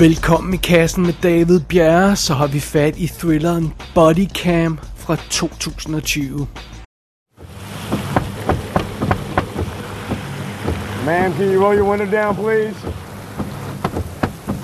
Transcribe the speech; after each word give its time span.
Velkommen 0.00 0.54
i 0.54 0.56
kassen 0.56 1.02
med 1.02 1.14
David 1.22 1.60
Bjerre, 1.60 2.16
så 2.16 2.34
har 2.34 2.46
vi 2.46 2.60
fat 2.60 2.96
i 2.96 3.06
thrilleren 3.06 3.72
Bodycam 3.94 4.78
fra 4.96 5.16
2020. 5.16 6.46
Ma'am, 11.04 11.32
can 11.32 11.52
you 11.52 11.64
roll 11.64 11.76
your 11.76 11.90
window 11.90 12.06
down, 12.06 12.34
please? 12.34 12.76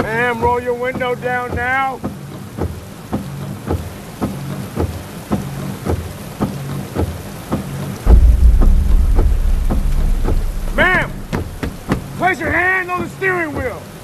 Ma'am, 0.03 0.43
roll 0.43 0.63
your 0.63 0.85
window 0.85 1.15
down 1.15 1.55
now. 1.55 2.01
Ma'am, 10.77 11.11
place 12.19 12.41
your 12.41 12.53
hand 12.53 12.91
on 12.91 13.01
the 13.03 13.09
steering 13.09 13.55
wheel. 13.55 13.96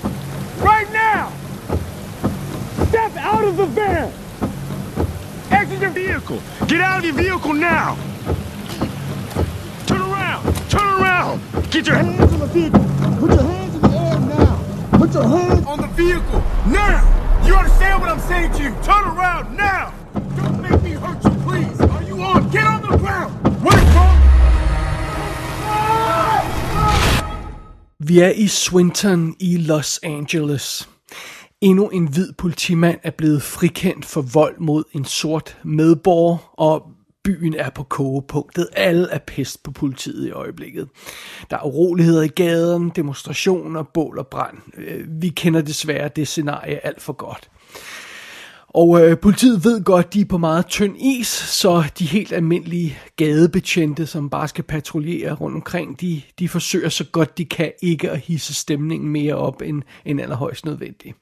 Van. 3.53 4.13
Exit 5.51 5.81
your 5.81 5.91
vehicle. 5.91 6.41
Get 6.67 6.81
out 6.81 6.99
of 6.99 7.05
your 7.05 7.15
vehicle 7.15 7.53
now. 7.53 7.97
Turn 9.87 10.01
around. 10.01 10.71
Turn 10.71 11.01
around. 11.01 11.41
Get 11.71 11.87
your 11.87 11.97
hands 11.97 12.33
on 12.33 12.39
the 12.39 12.47
vehicle. 12.47 12.81
Put 13.21 13.31
your 13.31 13.43
hands 13.43 13.75
in 13.75 13.81
the 13.83 13.89
air 13.89 14.21
now. 14.21 14.99
Put 14.99 15.15
your 15.15 15.29
hands 15.29 15.67
on 15.67 15.81
the 15.81 15.89
vehicle 15.89 16.41
now. 16.67 17.45
You 17.47 17.55
understand 17.57 18.01
what 18.01 18.11
I'm 18.11 18.21
saying 18.21 18.53
to 18.53 18.63
you? 18.63 18.71
Turn 18.83 19.05
around 19.05 19.57
now. 19.57 19.93
Don't 20.37 20.61
make 20.63 20.83
me 20.83 20.93
hurt 20.93 21.23
you, 21.25 21.31
please. 21.47 21.81
Are 21.81 22.03
you 22.03 22.23
on? 22.23 22.49
Get 22.51 22.65
on 22.65 22.83
the 22.83 22.97
ground. 22.97 23.33
Wait, 23.63 23.85
bro. 23.93 24.09
Vi 27.99 28.21
er 28.21 28.33
i 28.37 28.49
Swinton 28.49 29.37
i 29.39 29.57
Los 29.57 29.99
Angeles. 30.03 30.92
Endnu 31.63 31.89
en 31.89 32.07
hvid 32.07 32.33
politimand 32.33 32.99
er 33.03 33.11
blevet 33.11 33.43
frikendt 33.43 34.05
for 34.05 34.21
vold 34.21 34.59
mod 34.59 34.85
en 34.93 35.05
sort 35.05 35.59
medborger, 35.65 36.53
og 36.53 36.83
byen 37.25 37.55
er 37.55 37.71
på 37.71 37.83
kogepunktet. 37.83 38.69
Alle 38.73 39.09
er 39.09 39.19
pest 39.19 39.63
på 39.63 39.71
politiet 39.71 40.29
i 40.29 40.31
øjeblikket. 40.31 40.89
Der 41.51 41.57
er 41.57 41.67
uroligheder 41.67 42.23
i 42.23 42.29
gaden, 42.29 42.93
demonstrationer, 42.97 43.83
bål 43.83 44.19
og 44.19 44.27
brand. 44.27 44.57
Øh, 44.77 45.05
vi 45.23 45.29
kender 45.29 45.61
desværre 45.61 46.09
det 46.17 46.29
scenarie 46.29 46.87
alt 46.87 47.03
for 47.03 47.13
godt. 47.13 47.51
Og 48.69 49.01
øh, 49.01 49.19
politiet 49.19 49.65
ved 49.65 49.85
godt, 49.85 50.15
de 50.15 50.21
er 50.21 50.25
på 50.25 50.39
meget 50.39 50.67
tynd 50.67 50.97
is, 51.01 51.29
så 51.29 51.85
de 51.99 52.07
helt 52.07 52.33
almindelige 52.33 52.99
gadebetjente, 53.17 54.07
som 54.07 54.31
bare 54.31 54.49
skal 54.49 54.65
patruljere 54.65 55.35
rundt 55.35 55.57
omkring, 55.57 56.01
de, 56.01 56.23
de 56.39 56.49
forsøger 56.49 56.89
så 56.89 57.05
godt 57.05 57.39
de 57.39 57.45
kan 57.45 57.73
ikke 57.83 58.11
at 58.11 58.19
hisse 58.19 58.55
stemningen 58.55 59.09
mere 59.09 59.35
op 59.35 59.63
end, 59.63 59.83
end 60.05 60.21
allerhøjst 60.21 60.65
nødvendigt. 60.65 61.17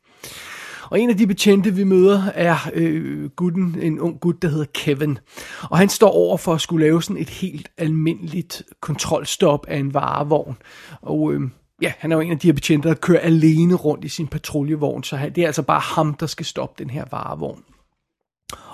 Og 0.91 1.01
en 1.01 1.11
af 1.11 1.17
de 1.17 1.27
betjente, 1.27 1.75
vi 1.75 1.85
møder, 1.85 2.23
er 2.35 2.57
øh, 2.75 3.31
gutten, 3.31 3.77
en 3.83 4.01
ung 4.01 4.21
gut, 4.21 4.43
der 4.43 4.49
hedder 4.49 4.65
Kevin. 4.75 5.19
Og 5.63 5.79
han 5.79 5.89
står 5.89 6.11
over 6.11 6.37
for 6.37 6.55
at 6.55 6.61
skulle 6.61 6.87
lave 6.87 7.03
sådan 7.03 7.23
et 7.23 7.31
helt 7.31 7.69
almindeligt 7.79 8.63
kontrolstop 8.81 9.67
af 9.69 9.77
en 9.79 9.95
varevogn. 9.95 10.57
Og 11.03 11.33
øh, 11.33 11.41
ja, 11.83 11.93
han 11.99 12.13
er 12.13 12.17
jo 12.17 12.21
en 12.21 12.33
af 12.33 12.39
de 12.39 12.49
her 12.49 12.53
betjente, 12.53 12.89
der 12.89 12.95
kører 12.95 13.21
alene 13.21 13.75
rundt 13.75 14.05
i 14.05 14.09
sin 14.09 14.29
patruljevogn, 14.29 15.03
så 15.05 15.17
han- 15.17 15.35
det 15.35 15.43
er 15.43 15.47
altså 15.47 15.63
bare 15.63 15.81
ham, 15.81 16.15
der 16.15 16.27
skal 16.27 16.47
stoppe 16.47 16.83
den 16.83 16.91
her 16.91 17.05
varevogn. 17.11 17.63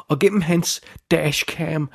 Og 0.08 0.18
gennem 0.18 0.40
hans 0.40 0.80
dashcam, 1.10 1.90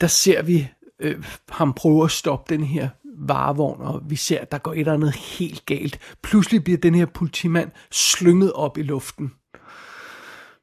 der 0.00 0.06
ser 0.06 0.42
vi 0.42 0.68
øh, 1.00 1.24
ham 1.50 1.72
prøve 1.72 2.04
at 2.04 2.10
stoppe 2.10 2.54
den 2.54 2.64
her 2.64 2.88
varevogn, 3.28 3.80
og 3.80 4.02
vi 4.08 4.16
ser, 4.16 4.38
at 4.38 4.52
der 4.52 4.58
går 4.58 4.72
et 4.72 4.78
eller 4.78 4.92
andet 4.92 5.16
helt 5.16 5.66
galt. 5.66 5.98
Pludselig 6.22 6.64
bliver 6.64 6.78
den 6.78 6.94
her 6.94 7.06
politimand 7.06 7.70
slynget 7.90 8.52
op 8.52 8.78
i 8.78 8.82
luften. 8.82 9.32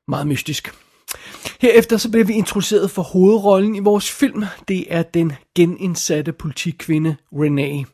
Meget 0.07 0.27
mystisk. 0.27 0.73
Herefter 1.61 1.97
så 1.97 2.11
bliver 2.11 2.25
vi 2.25 2.33
introduceret 2.33 2.91
for 2.91 3.01
hovedrollen 3.01 3.75
i 3.75 3.79
vores 3.79 4.11
film. 4.11 4.43
Det 4.67 4.85
er 4.89 5.03
den 5.03 5.33
genindsatte 5.55 6.31
politikvinde 6.31 7.15
Renee. 7.33 7.85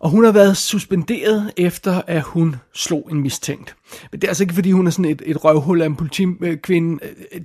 Og 0.00 0.10
hun 0.10 0.24
har 0.24 0.32
været 0.32 0.56
suspenderet 0.56 1.52
efter, 1.56 2.02
at 2.06 2.22
hun 2.22 2.56
slog 2.74 3.08
en 3.10 3.20
mistænkt. 3.20 3.76
Men 4.12 4.20
det 4.20 4.26
er 4.26 4.30
altså 4.30 4.44
ikke, 4.44 4.54
fordi 4.54 4.72
hun 4.72 4.86
er 4.86 4.90
sådan 4.90 5.10
et, 5.10 5.22
et 5.26 5.44
røvhul 5.44 5.82
af 5.82 5.86
en 5.86 5.96
politikvinde. 5.96 6.98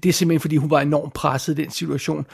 Det 0.03 0.09
er 0.09 0.13
simpelthen, 0.13 0.39
fordi 0.39 0.57
hun 0.57 0.69
var 0.69 0.81
enormt 0.81 1.13
presset 1.13 1.59
i 1.59 1.61
den 1.61 1.71
situation. 1.71 2.25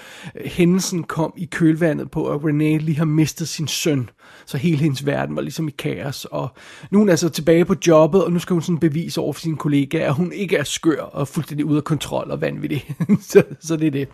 Hændelsen 0.45 1.03
kom 1.03 1.33
i 1.37 1.45
kølvandet 1.45 2.11
på, 2.11 2.27
at 2.27 2.45
Renee 2.45 2.77
lige 2.77 2.97
har 2.97 3.05
mistet 3.05 3.47
sin 3.47 3.67
søn. 3.67 4.09
Så 4.45 4.57
hele 4.57 4.77
hendes 4.77 5.05
verden 5.05 5.35
var 5.35 5.41
ligesom 5.41 5.67
i 5.67 5.71
kaos. 5.71 6.25
Og 6.25 6.49
nu 6.91 6.97
er 6.97 7.01
hun 7.01 7.09
altså 7.09 7.29
tilbage 7.29 7.65
på 7.65 7.75
jobbet, 7.87 8.23
og 8.23 8.31
nu 8.31 8.39
skal 8.39 8.53
hun 8.53 8.61
sådan 8.61 8.79
bevise 8.79 9.21
over 9.21 9.33
for 9.33 9.41
sine 9.41 9.57
kollegaer, 9.57 10.07
at 10.07 10.15
hun 10.15 10.31
ikke 10.31 10.57
er 10.57 10.63
skør 10.63 11.01
og 11.01 11.27
fuldstændig 11.27 11.65
ude 11.65 11.77
af 11.77 11.83
kontrol 11.83 12.31
og 12.31 12.41
vanvittig. 12.41 12.95
så, 13.29 13.43
så 13.59 13.75
det 13.75 13.87
er 13.87 13.91
det. 13.91 14.07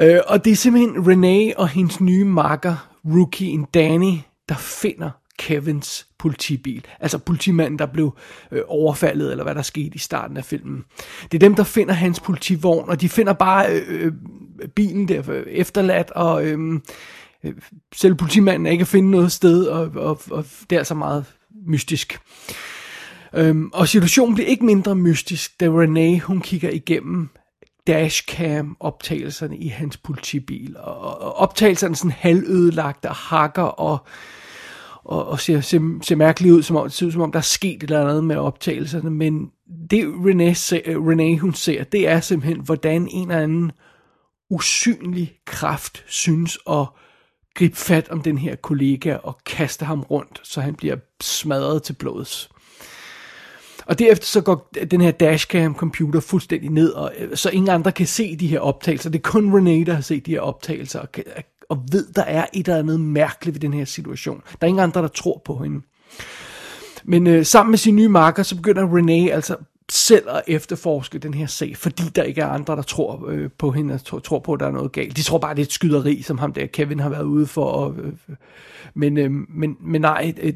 Øh, 0.00 0.20
og 0.26 0.44
det 0.44 0.52
er 0.52 0.56
simpelthen 0.56 1.08
Renee 1.08 1.58
og 1.58 1.68
hendes 1.68 2.00
nye 2.00 2.24
makker, 2.24 2.88
rookien 3.04 3.66
Danny, 3.74 4.12
der 4.48 4.54
finder 4.54 5.10
Kevins 5.38 6.06
politibil. 6.18 6.84
Altså 7.00 7.18
politimanden, 7.18 7.78
der 7.78 7.86
blev 7.86 8.16
øh, 8.50 8.62
overfaldet, 8.68 9.30
eller 9.30 9.44
hvad 9.44 9.54
der 9.54 9.62
skete 9.62 9.94
i 9.94 9.98
starten 9.98 10.36
af 10.36 10.44
filmen. 10.44 10.84
Det 11.22 11.34
er 11.34 11.48
dem, 11.48 11.54
der 11.54 11.64
finder 11.64 11.94
hans 11.94 12.20
politivogn, 12.20 12.88
og 12.88 13.00
de 13.00 13.08
finder 13.08 13.32
bare 13.32 13.72
øh, 13.72 14.04
øh 14.06 14.12
bilen 14.74 15.08
der 15.08 15.30
øh, 15.30 15.46
efterladt, 15.46 16.10
og 16.10 16.46
øh, 16.46 16.80
øh, 17.44 17.52
selv 17.94 18.14
politimanden 18.14 18.66
er 18.66 18.70
ikke 18.70 18.82
at 18.82 18.88
finde 18.88 19.10
noget 19.10 19.32
sted, 19.32 19.64
og, 19.64 19.90
og, 19.94 20.20
og 20.30 20.44
det 20.70 20.76
er 20.76 20.80
altså 20.80 20.94
meget 20.94 21.24
mystisk. 21.66 22.18
Øhm, 23.34 23.70
og 23.72 23.88
situationen 23.88 24.34
bliver 24.34 24.48
ikke 24.48 24.64
mindre 24.64 24.94
mystisk, 24.94 25.60
da 25.60 25.66
Renee, 25.66 26.20
hun 26.20 26.40
kigger 26.40 26.70
igennem 26.70 27.28
dashcam 27.86 28.76
optagelserne 28.80 29.56
i 29.56 29.68
hans 29.68 29.96
politibil. 29.96 30.76
Og, 30.78 31.20
og 31.20 31.36
optagelserne 31.36 31.96
sådan 31.96 32.10
halvødelagte 32.10 33.08
og 33.08 33.14
hakker 33.14 33.62
og, 33.62 33.98
og, 35.04 35.26
og 35.26 35.40
ser, 35.40 35.60
ser, 35.60 35.98
ser 36.02 36.16
mærkeligt 36.16 36.54
ud, 36.54 36.62
som 36.62 36.76
om, 36.76 36.84
det 36.84 36.92
ser 36.92 37.06
ud, 37.06 37.12
som 37.12 37.22
om 37.22 37.32
der 37.32 37.38
er 37.38 37.42
sket 37.42 37.76
et 37.76 37.82
eller 37.82 38.08
andet 38.08 38.24
med 38.24 38.36
optagelserne. 38.36 39.10
Men 39.10 39.50
det 39.90 40.04
René, 40.04 40.52
ser, 40.52 41.10
Renee 41.10 41.38
hun 41.38 41.54
ser, 41.54 41.84
det 41.84 42.08
er 42.08 42.20
simpelthen, 42.20 42.60
hvordan 42.60 43.08
en 43.08 43.30
eller 43.30 43.42
anden 43.42 43.72
usynlig 44.50 45.38
kraft 45.46 46.04
synes 46.06 46.58
at 46.70 46.86
gribe 47.54 47.76
fat 47.76 48.08
om 48.08 48.22
den 48.22 48.38
her 48.38 48.56
kollega 48.56 49.16
og 49.16 49.38
kaste 49.46 49.84
ham 49.84 50.00
rundt, 50.00 50.40
så 50.42 50.60
han 50.60 50.74
bliver 50.74 50.96
smadret 51.20 51.82
til 51.82 51.92
blods. 51.92 52.50
Og 53.86 53.98
derefter 53.98 54.26
så 54.26 54.40
går 54.40 54.70
den 54.90 55.00
her 55.00 55.10
dashcam 55.10 55.74
computer 55.74 56.20
fuldstændig 56.20 56.70
ned, 56.70 56.90
og, 56.90 57.12
øh, 57.18 57.36
så 57.36 57.50
ingen 57.50 57.70
andre 57.70 57.92
kan 57.92 58.06
se 58.06 58.36
de 58.36 58.46
her 58.46 58.60
optagelser. 58.60 59.10
Det 59.10 59.18
er 59.18 59.30
kun 59.30 59.56
Renee, 59.56 59.84
der 59.84 59.94
har 59.94 60.00
set 60.00 60.26
de 60.26 60.30
her 60.30 60.40
optagelser, 60.40 61.00
og, 61.00 61.08
øh, 61.18 61.42
og 61.68 61.82
ved, 61.92 62.06
der 62.16 62.22
er 62.22 62.46
et 62.52 62.68
eller 62.68 62.78
andet 62.78 63.00
mærkeligt 63.00 63.54
ved 63.54 63.60
den 63.60 63.74
her 63.74 63.84
situation. 63.84 64.42
Der 64.60 64.66
er 64.66 64.66
ingen 64.66 64.82
andre, 64.82 65.02
der 65.02 65.08
tror 65.08 65.42
på 65.44 65.56
hende. 65.56 65.80
Men 67.04 67.26
øh, 67.26 67.46
sammen 67.46 67.70
med 67.70 67.78
sin 67.78 67.96
nye 67.96 68.08
marker, 68.08 68.42
så 68.42 68.56
begynder 68.56 68.96
Renee 68.96 69.32
altså 69.32 69.56
selv 69.92 70.28
at 70.28 70.42
efterforske 70.46 71.18
den 71.18 71.34
her 71.34 71.46
sag, 71.46 71.76
fordi 71.76 72.02
der 72.02 72.22
ikke 72.22 72.40
er 72.40 72.46
andre, 72.46 72.76
der 72.76 72.82
tror 72.82 73.28
øh, 73.28 73.50
på 73.58 73.70
hende 73.70 73.94
og 73.94 74.04
tror, 74.04 74.18
tror 74.18 74.38
på, 74.38 74.52
at 74.52 74.60
der 74.60 74.66
er 74.66 74.70
noget 74.70 74.92
galt. 74.92 75.16
De 75.16 75.22
tror 75.22 75.38
bare, 75.38 75.54
det 75.54 75.60
er 75.60 75.66
et 75.66 75.72
skyderi, 75.72 76.22
som 76.22 76.38
ham 76.38 76.52
der 76.52 76.66
Kevin 76.66 77.00
har 77.00 77.08
været 77.08 77.24
ude 77.24 77.46
for. 77.46 77.64
Og, 77.64 77.94
øh, 77.98 78.12
men, 78.94 79.18
øh, 79.18 79.30
men, 79.30 79.76
men 79.80 80.00
nej, 80.00 80.34
øh, 80.42 80.52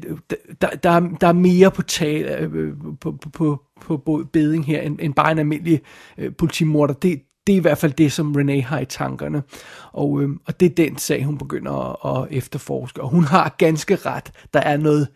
der, 0.61 0.67
der, 0.83 0.89
er, 0.89 0.99
der 1.21 1.27
er 1.27 1.33
mere 1.33 1.71
på, 1.71 1.81
tale, 1.81 2.37
øh, 2.37 2.73
på, 3.01 3.11
på, 3.11 3.29
på, 3.29 3.61
på, 3.81 3.97
på 3.97 4.23
beding 4.33 4.65
her, 4.65 4.81
end, 4.81 4.99
end 5.01 5.13
bare 5.13 5.31
en 5.31 5.39
almindelig 5.39 5.81
øh, 6.17 6.31
politimorder. 6.37 6.93
Det, 6.93 7.21
det 7.47 7.53
er 7.53 7.57
i 7.57 7.61
hvert 7.61 7.77
fald 7.77 7.93
det, 7.93 8.11
som 8.11 8.35
Renee 8.35 8.61
har 8.61 8.79
i 8.79 8.85
tankerne. 8.85 9.43
Og, 9.91 10.21
øh, 10.21 10.29
og 10.45 10.59
det 10.59 10.65
er 10.65 10.75
den 10.75 10.97
sag, 10.97 11.23
hun 11.23 11.37
begynder 11.37 12.05
at, 12.05 12.21
at 12.21 12.37
efterforske. 12.37 13.01
Og 13.01 13.09
hun 13.09 13.23
har 13.23 13.55
ganske 13.57 13.95
ret. 13.95 14.31
Der 14.53 14.59
er 14.59 14.77
noget 14.77 15.07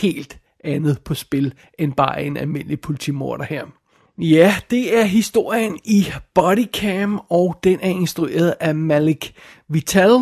helt 0.00 0.40
andet 0.64 0.98
på 1.04 1.14
spil, 1.14 1.54
end 1.78 1.92
bare 1.92 2.24
en 2.24 2.36
almindelig 2.36 2.80
politimorder 2.80 3.44
her. 3.44 3.64
Ja, 4.18 4.56
det 4.70 4.98
er 4.98 5.04
historien 5.04 5.78
i 5.84 6.06
Bodycam, 6.34 7.20
og 7.30 7.58
den 7.64 7.78
er 7.82 7.88
instrueret 7.88 8.54
af 8.60 8.74
Malik 8.74 9.34
Vital. 9.68 10.20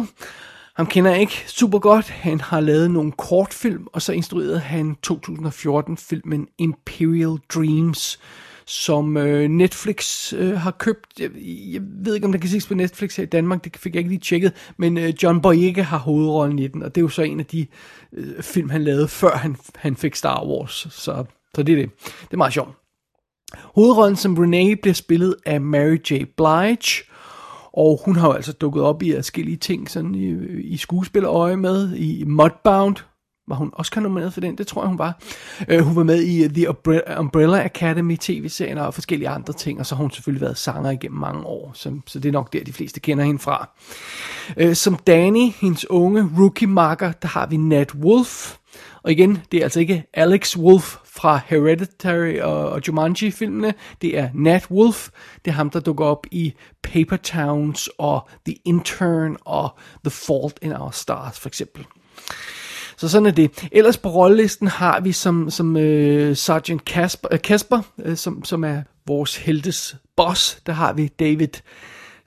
Ham 0.76 0.86
kender 0.86 1.10
jeg 1.10 1.20
ikke 1.20 1.44
super 1.46 1.78
godt. 1.78 2.08
Han 2.08 2.40
har 2.40 2.60
lavet 2.60 2.90
nogle 2.90 3.12
kortfilm, 3.12 3.86
og 3.92 4.02
så 4.02 4.12
instruerede 4.12 4.58
han 4.58 4.96
2014-filmen 5.06 6.48
Imperial 6.58 7.38
Dreams, 7.54 8.18
som 8.66 9.16
øh, 9.16 9.48
Netflix 9.48 10.32
øh, 10.32 10.58
har 10.58 10.70
købt. 10.70 11.06
Jeg, 11.20 11.30
jeg 11.72 11.80
ved 11.82 12.14
ikke, 12.14 12.24
om 12.24 12.32
den 12.32 12.40
kan 12.40 12.50
ses 12.50 12.66
på 12.66 12.74
Netflix 12.74 13.16
her 13.16 13.24
i 13.24 13.26
Danmark, 13.26 13.64
det 13.64 13.76
fik 13.76 13.94
jeg 13.94 14.00
ikke 14.00 14.10
lige 14.10 14.20
tjekket, 14.20 14.52
men 14.76 14.98
øh, 14.98 15.12
John 15.22 15.40
Boyega 15.40 15.82
har 15.82 15.98
hovedrollen 15.98 16.58
i 16.58 16.66
den, 16.66 16.82
og 16.82 16.94
det 16.94 17.00
er 17.00 17.02
jo 17.02 17.08
så 17.08 17.22
en 17.22 17.40
af 17.40 17.46
de 17.46 17.66
øh, 18.12 18.42
film, 18.42 18.70
han 18.70 18.84
lavede, 18.84 19.08
før 19.08 19.36
han, 19.36 19.56
han 19.76 19.96
fik 19.96 20.14
Star 20.14 20.44
Wars. 20.46 20.88
Så, 20.90 21.24
så 21.54 21.62
det 21.62 21.72
er 21.72 21.76
det. 21.76 21.90
Det 22.04 22.32
er 22.32 22.36
meget 22.36 22.52
sjovt. 22.52 22.70
Hovedrollen 23.74 24.16
som 24.16 24.38
Renee 24.38 24.76
bliver 24.76 24.94
spillet 24.94 25.36
af 25.46 25.60
Mary 25.60 25.98
J. 26.10 26.24
Blige, 26.36 27.02
og 27.72 28.00
hun 28.04 28.16
har 28.16 28.28
jo 28.28 28.32
altså 28.32 28.52
dukket 28.52 28.82
op 28.82 29.02
i 29.02 29.12
forskellige 29.12 29.56
ting 29.56 29.90
sådan 29.90 30.14
i, 30.14 30.28
i 30.60 30.76
skuespillerøje 30.76 31.56
med, 31.56 31.96
i 31.96 32.24
Mudbound, 32.24 32.96
var 33.48 33.56
hun 33.56 33.70
også 33.72 34.00
nomineret 34.00 34.32
for 34.32 34.40
den? 34.40 34.58
Det 34.58 34.66
tror 34.66 34.82
jeg, 34.82 34.88
hun 34.88 34.98
var. 34.98 35.20
Øh, 35.68 35.80
hun 35.80 35.96
var 35.96 36.02
med 36.02 36.22
i 36.22 36.44
øh, 36.44 36.50
The 36.50 36.68
Umbrella 37.18 37.64
Academy 37.64 38.16
tv-serien 38.16 38.78
og 38.78 38.94
forskellige 38.94 39.28
andre 39.28 39.52
ting, 39.52 39.80
og 39.80 39.86
så 39.86 39.94
har 39.94 40.02
hun 40.02 40.10
selvfølgelig 40.10 40.42
været 40.42 40.58
sanger 40.58 40.90
igennem 40.90 41.20
mange 41.20 41.46
år, 41.46 41.70
så, 41.74 42.00
så 42.06 42.18
det 42.18 42.28
er 42.28 42.32
nok 42.32 42.52
der, 42.52 42.64
de 42.64 42.72
fleste 42.72 43.00
kender 43.00 43.24
hende 43.24 43.38
fra. 43.38 43.68
Øh, 44.56 44.74
som 44.74 44.96
Danny, 44.96 45.52
hendes 45.60 45.90
unge 45.90 46.28
rookie-marker, 46.38 47.12
der 47.12 47.28
har 47.28 47.46
vi 47.46 47.56
Nat 47.56 47.94
Wolf, 47.94 48.56
og 49.02 49.12
igen, 49.12 49.42
det 49.52 49.58
er 49.58 49.62
altså 49.62 49.80
ikke 49.80 50.04
Alex 50.14 50.56
Wolf 50.56 50.96
fra 51.04 51.40
Hereditary 51.46 52.38
og, 52.38 52.70
og 52.70 52.80
Jumanji-filmene. 52.88 53.74
Det 54.02 54.18
er 54.18 54.28
Nat 54.34 54.70
Wolf. 54.70 55.08
Det 55.44 55.50
er 55.50 55.54
ham, 55.54 55.70
der 55.70 55.80
dukker 55.80 56.04
op 56.04 56.26
i 56.30 56.54
Paper 56.82 57.16
Towns 57.16 57.88
og 57.98 58.28
The 58.46 58.56
Intern 58.64 59.36
og 59.40 59.78
The 60.04 60.10
Fault 60.10 60.58
in 60.62 60.72
Our 60.72 60.90
Stars, 60.90 61.40
for 61.40 61.48
eksempel. 61.48 61.86
Så 62.96 63.08
sådan 63.08 63.26
er 63.26 63.30
det. 63.30 63.68
Ellers 63.72 63.96
på 63.96 64.08
rollelisten 64.08 64.68
har 64.68 65.00
vi 65.00 65.12
som, 65.12 65.50
som 65.50 65.76
øh, 65.76 66.36
Sergeant 66.36 66.82
Casper, 66.82 67.28
øh, 67.32 67.38
Casper 67.38 67.82
øh, 68.04 68.16
som, 68.16 68.44
som 68.44 68.64
er 68.64 68.82
vores 69.06 69.36
heltes 69.36 69.96
boss, 70.16 70.58
der 70.66 70.72
har 70.72 70.92
vi 70.92 71.08
David 71.08 71.48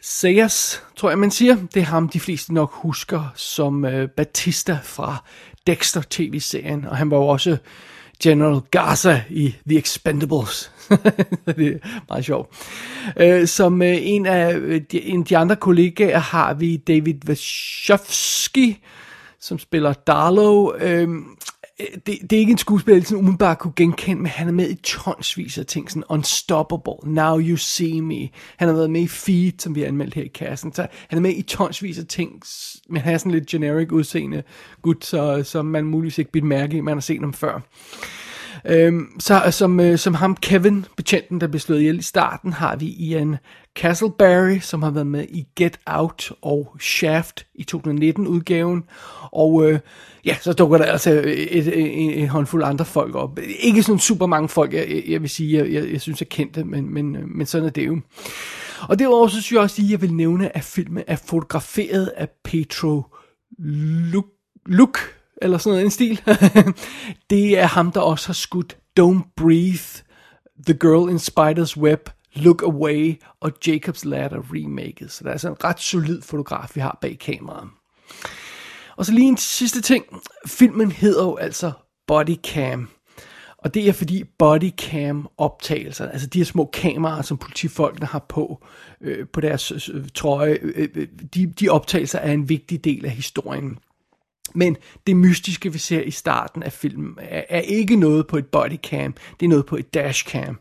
Sayers, 0.02 0.84
tror 0.96 1.10
jeg 1.10 1.20
man 1.20 1.32
siger. 1.32 1.58
Det 1.74 1.80
er 1.80 1.86
ham, 1.86 2.10
de 2.10 2.20
fleste 2.20 2.54
nok 2.54 2.72
husker 2.74 3.32
som 3.36 3.86
øh, 3.86 4.10
Batista 4.10 4.80
fra 4.84 5.24
Dexter 5.68 6.02
tv-serien, 6.10 6.86
og 6.86 6.98
han 6.98 7.12
var 7.12 7.18
jo 7.18 7.28
også 7.28 7.58
General 8.24 8.62
Garza 8.72 9.22
i 9.30 9.56
The 9.68 9.78
Expendables. 9.78 10.72
det 11.58 11.68
er 11.68 12.00
meget 12.10 12.26
sjovt. 12.26 12.50
Øh, 13.18 13.48
som 13.48 13.82
øh, 13.82 13.98
en 14.02 14.26
af 14.26 14.56
øh, 14.56 14.82
de, 14.92 15.02
en 15.02 15.20
af 15.20 15.26
de 15.26 15.38
andre 15.38 15.56
kollegaer 15.56 16.20
har 16.20 16.54
vi 16.54 16.78
David 16.78 17.16
Wachowski, 17.28 18.80
som 19.42 19.60
spiller 19.60 19.94
Darlow. 19.94 20.72
Øhm, 20.80 21.26
øh, 21.80 21.88
det, 22.06 22.18
det 22.22 22.34
er 22.34 22.40
ikke 22.40 22.52
en 22.52 22.58
skuespiller, 22.58 23.04
som 23.04 23.18
umiddelbart 23.18 23.60
kunne 23.60 23.74
genkende, 23.76 24.22
men 24.22 24.32
han 24.32 24.48
er 24.48 24.52
med 24.52 24.70
i 24.70 24.76
tonsvis 24.76 25.58
af 25.58 25.66
ting, 25.66 25.92
sådan 25.92 26.04
Unstoppable, 26.10 26.94
Now 27.14 27.40
You 27.40 27.58
See 27.58 28.02
Me. 28.02 28.30
Han 28.58 28.68
har 28.68 28.74
været 28.74 28.92
med 28.92 29.02
i 29.02 29.08
Feed, 29.08 29.54
som 29.60 29.76
vi 29.76 29.80
har 29.80 29.88
anmeldt 29.88 30.14
her 30.14 30.24
i 30.24 30.28
kassen. 30.28 30.74
Så 30.74 30.88
han 31.08 31.18
er 31.18 31.22
med 31.22 31.34
i 31.36 31.42
tonsvis 31.42 32.00
af 32.00 32.06
ting, 32.06 32.44
men 32.90 33.02
han 33.02 33.14
er 33.14 33.18
sådan 33.18 33.32
lidt 33.32 33.46
generic 33.46 33.92
udseende 33.92 34.44
gut, 34.82 35.06
så, 35.06 35.44
så 35.44 35.62
man 35.62 35.86
muligvis 35.86 36.18
ikke 36.18 36.32
bidt 36.32 36.46
mærke 36.46 36.78
i, 36.78 36.82
man 36.82 36.94
har 36.94 37.02
set 37.02 37.20
ham 37.20 37.34
før. 37.34 37.62
Øhm, 38.66 39.20
så 39.20 39.42
øh, 39.46 39.54
som, 39.54 39.80
øh, 39.80 39.98
som 39.98 40.14
ham 40.14 40.36
Kevin, 40.36 40.86
betjenten, 40.98 41.42
der 41.42 41.48
blev 41.48 41.60
slået 41.60 41.80
ihjel 41.80 42.00
i 42.00 42.02
starten, 42.02 42.54
har 42.54 42.76
vi 42.76 42.86
Ian 42.86 43.38
Castleberry, 43.76 44.60
som 44.60 44.84
har 44.84 44.92
været 44.92 45.08
med 45.08 45.26
i 45.30 45.48
Get 45.56 45.80
Out 45.86 46.32
og 46.42 46.76
Shaft 46.80 47.46
i 47.56 47.66
2019-udgaven. 47.72 48.84
Og 49.32 49.72
øh, 49.72 49.80
ja, 50.26 50.36
så 50.42 50.54
dukker 50.54 50.78
der 50.78 50.86
altså 50.86 51.12
et, 51.12 51.58
et, 51.58 51.68
et, 51.68 52.22
en 52.22 52.28
håndfuld 52.28 52.64
andre 52.64 52.86
folk 52.86 53.16
op. 53.16 53.40
Ikke 53.60 53.84
sådan 53.84 54.00
super 54.00 54.26
mange 54.26 54.50
folk, 54.50 54.74
jeg, 54.74 55.04
jeg 55.08 55.22
vil 55.22 55.30
sige, 55.30 55.58
jeg, 55.58 55.74
jeg, 55.74 55.92
jeg 55.92 56.02
synes 56.02 56.22
er 56.22 56.26
kendte, 56.26 56.64
men, 56.64 56.94
men, 56.94 57.16
øh, 57.16 57.28
men 57.28 57.46
sådan 57.46 57.68
er 57.68 57.72
det 57.72 57.88
jo. 57.88 58.00
Og 58.82 59.00
derudover 59.00 59.28
så 59.28 59.42
synes 59.42 59.52
jeg 59.52 59.62
også 59.62 59.82
at 59.82 59.92
jeg 59.92 60.02
vil 60.02 60.14
nævne, 60.14 60.58
at 60.58 60.64
filmen 60.64 61.04
er 61.08 61.16
fotograferet 61.16 62.08
af 62.08 62.28
Petro 62.44 63.04
Luke, 63.60 64.30
Luk 64.66 65.19
eller 65.42 65.58
sådan 65.58 65.74
noget 65.74 65.86
en 65.86 65.92
stil. 65.92 66.22
det 67.30 67.60
er 67.60 67.66
ham, 67.66 67.92
der 67.92 68.02
også 68.02 68.28
har 68.28 68.34
skudt 68.34 68.78
Don't 69.00 69.34
Breathe, 69.36 70.04
The 70.66 70.74
Girl 70.74 71.10
in 71.10 71.18
Spider's 71.18 71.78
Web, 71.78 72.10
Look 72.34 72.62
Away 72.64 73.22
og 73.40 73.52
Jacob's 73.68 74.02
Ladder 74.04 74.42
remaket. 74.54 75.12
Så 75.12 75.24
der 75.24 75.30
er 75.30 75.34
altså 75.34 75.50
en 75.50 75.64
ret 75.64 75.80
solid 75.80 76.22
fotograf, 76.22 76.72
vi 76.76 76.82
har 76.82 76.98
bag 77.02 77.20
kameraet. 77.20 77.70
Og 78.98 79.06
så 79.06 79.12
lige 79.12 79.28
en 79.28 79.38
sidste 79.38 79.82
ting. 79.82 80.06
Filmen 80.48 80.92
hedder 80.92 81.24
jo 81.24 81.36
altså 81.36 81.72
Bodycam. 82.08 82.90
Og 83.58 83.74
det 83.74 83.88
er 83.88 83.94
fordi 83.94 84.24
bodycam 84.24 85.30
optagelser, 85.38 86.10
altså 86.10 86.28
de 86.28 86.40
her 86.40 86.46
små 86.46 86.70
kameraer, 86.74 87.22
som 87.22 87.38
politifolkene 87.38 88.06
har 88.06 88.26
på, 88.30 88.66
øh, 89.02 89.28
på 89.28 89.42
deres 89.42 89.72
øh, 89.72 89.96
øh 89.96 90.10
trøje, 90.14 90.58
øh, 90.62 90.90
øh, 90.96 91.08
de, 91.34 91.46
de 91.46 91.70
optagelser 91.70 92.20
er 92.20 92.32
en 92.32 92.50
vigtig 92.50 92.84
del 92.84 93.06
af 93.06 93.12
historien. 93.12 93.78
Men 94.56 94.78
det 95.08 95.16
mystiske, 95.16 95.74
vi 95.74 95.78
ser 95.78 96.02
i 96.02 96.12
starten 96.12 96.64
af 96.64 96.74
filmen, 96.74 97.16
er, 97.18 97.44
er 97.50 97.62
ikke 97.62 97.96
noget 97.96 98.28
på 98.28 98.38
et 98.38 98.46
bodycam, 98.46 99.14
det 99.40 99.46
er 99.46 99.50
noget 99.50 99.66
på 99.66 99.76
et 99.76 99.94
dashcam. 99.94 100.60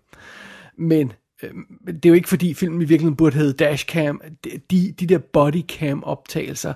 Men 0.78 1.12
øh, 1.42 1.50
det 1.86 2.04
er 2.04 2.08
jo 2.08 2.14
ikke 2.14 2.28
fordi 2.28 2.54
filmen 2.54 2.82
i 2.82 2.84
virkeligheden 2.84 3.16
burde 3.16 3.36
hedde 3.36 3.52
dashcam. 3.52 4.20
De, 4.70 4.94
de 5.00 5.06
der 5.06 5.18
bodycam 5.18 6.02
optagelser, 6.04 6.74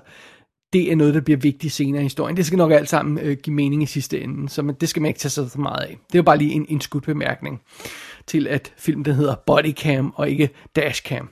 det 0.73 0.91
er 0.91 0.95
noget, 0.95 1.13
der 1.13 1.21
bliver 1.21 1.37
vigtigt 1.37 1.73
senere 1.73 2.01
i 2.01 2.03
historien. 2.03 2.37
Det 2.37 2.45
skal 2.45 2.57
nok 2.57 2.71
alt 2.71 2.89
sammen 2.89 3.19
øh, 3.19 3.37
give 3.43 3.53
mening 3.53 3.83
i 3.83 3.85
sidste 3.85 4.21
ende, 4.21 4.49
så 4.49 4.61
man, 4.61 4.75
det 4.81 4.89
skal 4.89 5.01
man 5.01 5.09
ikke 5.09 5.19
tage 5.19 5.49
så 5.49 5.59
meget 5.59 5.81
af. 5.81 5.87
Det 5.87 6.15
er 6.15 6.19
jo 6.19 6.23
bare 6.23 6.37
lige 6.37 6.53
en, 6.53 6.65
en 6.69 6.81
skudbemærkning 6.81 7.61
til, 8.27 8.47
at 8.47 8.73
filmen 8.77 9.05
den 9.05 9.15
hedder 9.15 9.35
Bodycam 9.35 10.13
og 10.15 10.29
ikke 10.29 10.49
Dashcam. 10.75 11.29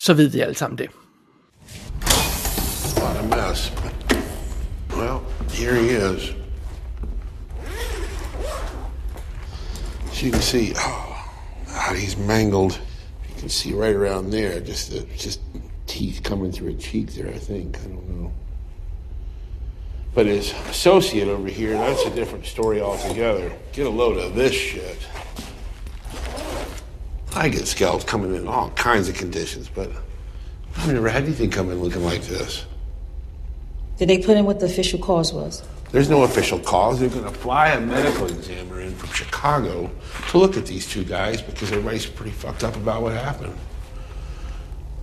Så 0.00 0.14
ved 0.14 0.28
vi 0.28 0.40
alle 0.40 0.54
sammen 0.54 0.78
det. 0.78 0.88
What 2.96 3.16
a 3.16 3.48
mess. 3.48 3.72
Well, 5.00 5.24
here 5.50 5.74
he 5.76 5.88
is. 5.88 6.34
As 10.10 10.22
you 10.22 10.30
can 10.30 10.42
see, 10.42 10.74
oh, 10.76 11.30
God, 11.68 11.96
he's 11.96 12.18
mangled. 12.18 12.78
You 13.30 13.34
can 13.40 13.48
see 13.48 13.72
right 13.72 13.96
around 13.96 14.28
there, 14.28 14.60
just 14.60 14.90
the, 14.90 15.00
just 15.16 15.40
teeth 15.86 16.20
coming 16.22 16.52
through 16.52 16.72
a 16.72 16.74
cheek 16.74 17.14
there. 17.14 17.28
I 17.28 17.38
think 17.38 17.78
I 17.78 17.84
don't 17.84 18.08
know. 18.10 18.32
But 20.14 20.26
his 20.26 20.52
associate 20.68 21.28
over 21.28 21.48
here, 21.48 21.72
that's 21.72 22.02
a 22.02 22.10
different 22.10 22.44
story 22.44 22.82
altogether. 22.82 23.50
Get 23.72 23.86
a 23.86 23.90
load 23.90 24.18
of 24.18 24.34
this 24.34 24.52
shit. 24.52 24.98
I 27.34 27.48
get 27.48 27.66
scalps 27.66 28.04
coming 28.04 28.34
in 28.34 28.46
all 28.46 28.68
kinds 28.72 29.08
of 29.08 29.14
conditions, 29.14 29.70
but 29.74 29.90
I've 30.76 30.92
never 30.92 31.08
had 31.08 31.22
anything 31.22 31.50
come 31.50 31.70
in 31.70 31.80
looking 31.80 32.04
like 32.04 32.20
this. 32.24 32.66
Did 34.00 34.08
they 34.08 34.16
put 34.16 34.38
in 34.38 34.46
what 34.46 34.60
the 34.60 34.66
official 34.66 34.98
cause 34.98 35.30
was? 35.34 35.62
There's 35.92 36.08
no 36.08 36.22
official 36.22 36.58
cause. 36.58 37.00
They're 37.00 37.10
going 37.10 37.30
to 37.30 37.38
fly 37.38 37.68
a 37.68 37.80
medical 37.80 38.26
examiner 38.28 38.80
in 38.80 38.94
from 38.94 39.10
Chicago 39.10 39.90
to 40.30 40.38
look 40.38 40.56
at 40.56 40.64
these 40.64 40.86
two 40.86 41.04
guys 41.04 41.42
because 41.42 41.70
everybody's 41.70 42.06
pretty 42.06 42.30
fucked 42.30 42.64
up 42.64 42.76
about 42.76 43.02
what 43.02 43.12
happened. 43.12 43.54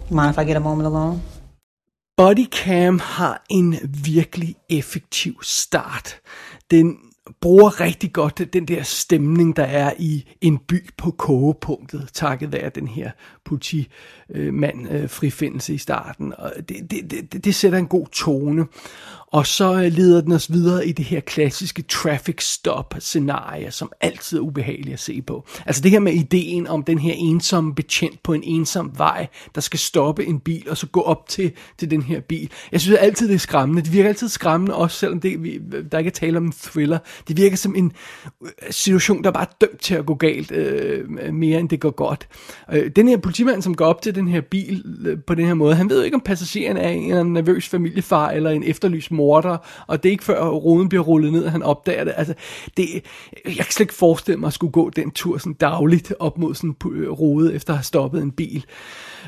Mind 0.10 0.32
if 0.32 0.40
I 0.40 0.46
get 0.46 0.58
a 0.58 0.60
moment 0.60 0.88
alone? 0.88 1.22
Bodycam 2.18 3.00
har 3.00 3.44
en 3.50 3.76
virkelig 3.84 4.56
effektiv 4.70 5.34
start. 5.42 6.20
Den 6.72 6.98
bruger 7.42 7.82
rigtig 7.82 8.14
godt 8.14 8.54
den 8.54 8.66
der 8.66 8.84
stemning, 8.84 9.56
der 9.56 9.64
er 9.64 9.94
i 10.00 10.26
en 10.42 10.58
by 10.58 10.90
på 10.98 11.12
kogepunktet, 11.12 12.10
takket 12.14 12.52
være 12.52 12.70
den 12.70 12.88
her 12.88 13.12
politimand 13.48 14.92
øh, 14.92 15.10
frifindelse 15.10 15.74
i 15.74 15.78
starten. 15.78 16.34
Og 16.38 16.54
det, 16.70 16.92
det, 16.92 17.32
det, 17.32 17.46
det 17.46 17.56
sætter 17.56 17.78
en 17.78 17.88
god 17.88 18.08
tone. 18.08 18.66
Og 19.32 19.48
så 19.48 19.74
øh, 19.74 19.94
leder 19.94 20.22
den 20.22 20.32
os 20.32 20.52
videre 20.52 20.88
i 20.88 20.92
det 20.92 21.06
her 21.06 21.20
klassiske 21.20 21.82
traffic 21.82 22.44
stop 22.44 22.94
scenarie, 23.00 23.72
som 23.72 23.92
altid 24.02 24.38
er 24.38 24.42
ubehageligt 24.42 24.94
at 24.94 25.00
se 25.00 25.22
på. 25.22 25.46
Altså 25.66 25.82
det 25.82 25.92
her 25.92 26.00
med 26.00 26.14
ideen 26.14 26.68
om 26.68 26.84
den 26.84 27.00
her 27.00 27.14
ensomme 27.18 27.76
betjent 27.76 28.24
på 28.24 28.34
en 28.34 28.44
ensom 28.44 28.92
vej, 28.98 29.28
der 29.56 29.62
skal 29.62 29.80
stoppe 29.80 30.26
en 30.26 30.40
bil 30.40 30.70
og 30.70 30.78
så 30.78 30.88
gå 30.88 31.02
op 31.02 31.30
til, 31.30 31.52
til 31.78 31.92
den 31.92 32.02
her 32.02 32.20
bil. 32.20 32.52
Jeg 32.72 32.82
synes 32.82 32.98
altid, 32.98 33.28
det 33.28 33.36
er 33.36 33.40
skræmmende. 33.40 33.82
Det 33.82 33.94
virker 33.94 34.10
altid 34.10 34.28
skræmmende, 34.28 34.76
også 34.76 34.98
selvom 34.98 35.20
det, 35.20 35.44
vi, 35.44 35.60
der 35.92 35.98
ikke 35.98 36.10
er 36.10 36.12
tale 36.12 36.38
om 36.38 36.46
en 36.46 36.52
thriller. 36.52 37.00
Det 37.28 37.38
virker 37.38 37.58
som 37.58 37.76
en 37.76 37.92
øh, 38.44 38.50
situation, 38.70 39.24
der 39.24 39.32
bare 39.32 39.44
er 39.44 39.56
dømt 39.62 39.82
til 39.82 39.96
at 39.96 40.06
gå 40.06 40.16
galt 40.16 40.52
øh, 40.52 41.10
mere, 41.34 41.60
end 41.60 41.70
det 41.70 41.80
går 41.80 41.92
godt. 41.92 42.28
Øh, 42.74 42.92
den 42.96 43.08
her 43.08 43.18
politimand, 43.38 43.62
som 43.62 43.76
går 43.76 43.86
op 43.86 44.02
til 44.02 44.16
den 44.16 44.28
her 44.28 44.42
bil 44.42 44.84
øh, 45.06 45.18
på 45.28 45.36
den 45.36 45.46
her 45.46 45.54
måde, 45.54 45.76
han 45.76 45.90
ved 45.90 45.98
jo 45.98 46.04
ikke, 46.04 46.16
om 46.16 46.22
passageren 46.22 46.78
er 46.78 46.90
en, 46.90 47.34
nervøs 47.34 47.68
familiefar 47.68 48.30
eller 48.30 48.50
en 48.50 48.64
efterlyst 48.64 49.12
morder, 49.12 49.58
og 49.88 50.04
det 50.04 50.10
er 50.10 50.12
ikke 50.12 50.24
før 50.24 50.48
roden 50.48 50.90
bliver 50.90 51.04
rullet 51.04 51.32
ned, 51.32 51.46
at 51.46 51.52
han 51.52 51.64
opdager 51.64 52.04
det. 52.04 52.14
Altså, 52.18 52.34
det, 52.78 52.88
jeg 53.46 53.56
kan 53.56 53.72
slet 53.72 53.84
ikke 53.84 53.94
forestille 53.94 54.40
mig 54.40 54.48
at 54.48 54.54
skulle 54.54 54.72
gå 54.72 54.90
den 54.90 55.12
tur 55.12 55.38
sådan 55.38 55.54
dagligt 55.54 56.14
op 56.20 56.38
mod 56.38 56.56
sådan 56.56 56.76
en 56.86 56.92
øh, 56.92 57.12
rode, 57.12 57.54
efter 57.54 57.74
at 57.74 57.78
have 57.78 57.84
stoppet 57.84 58.22
en 58.22 58.32
bil. 58.32 58.66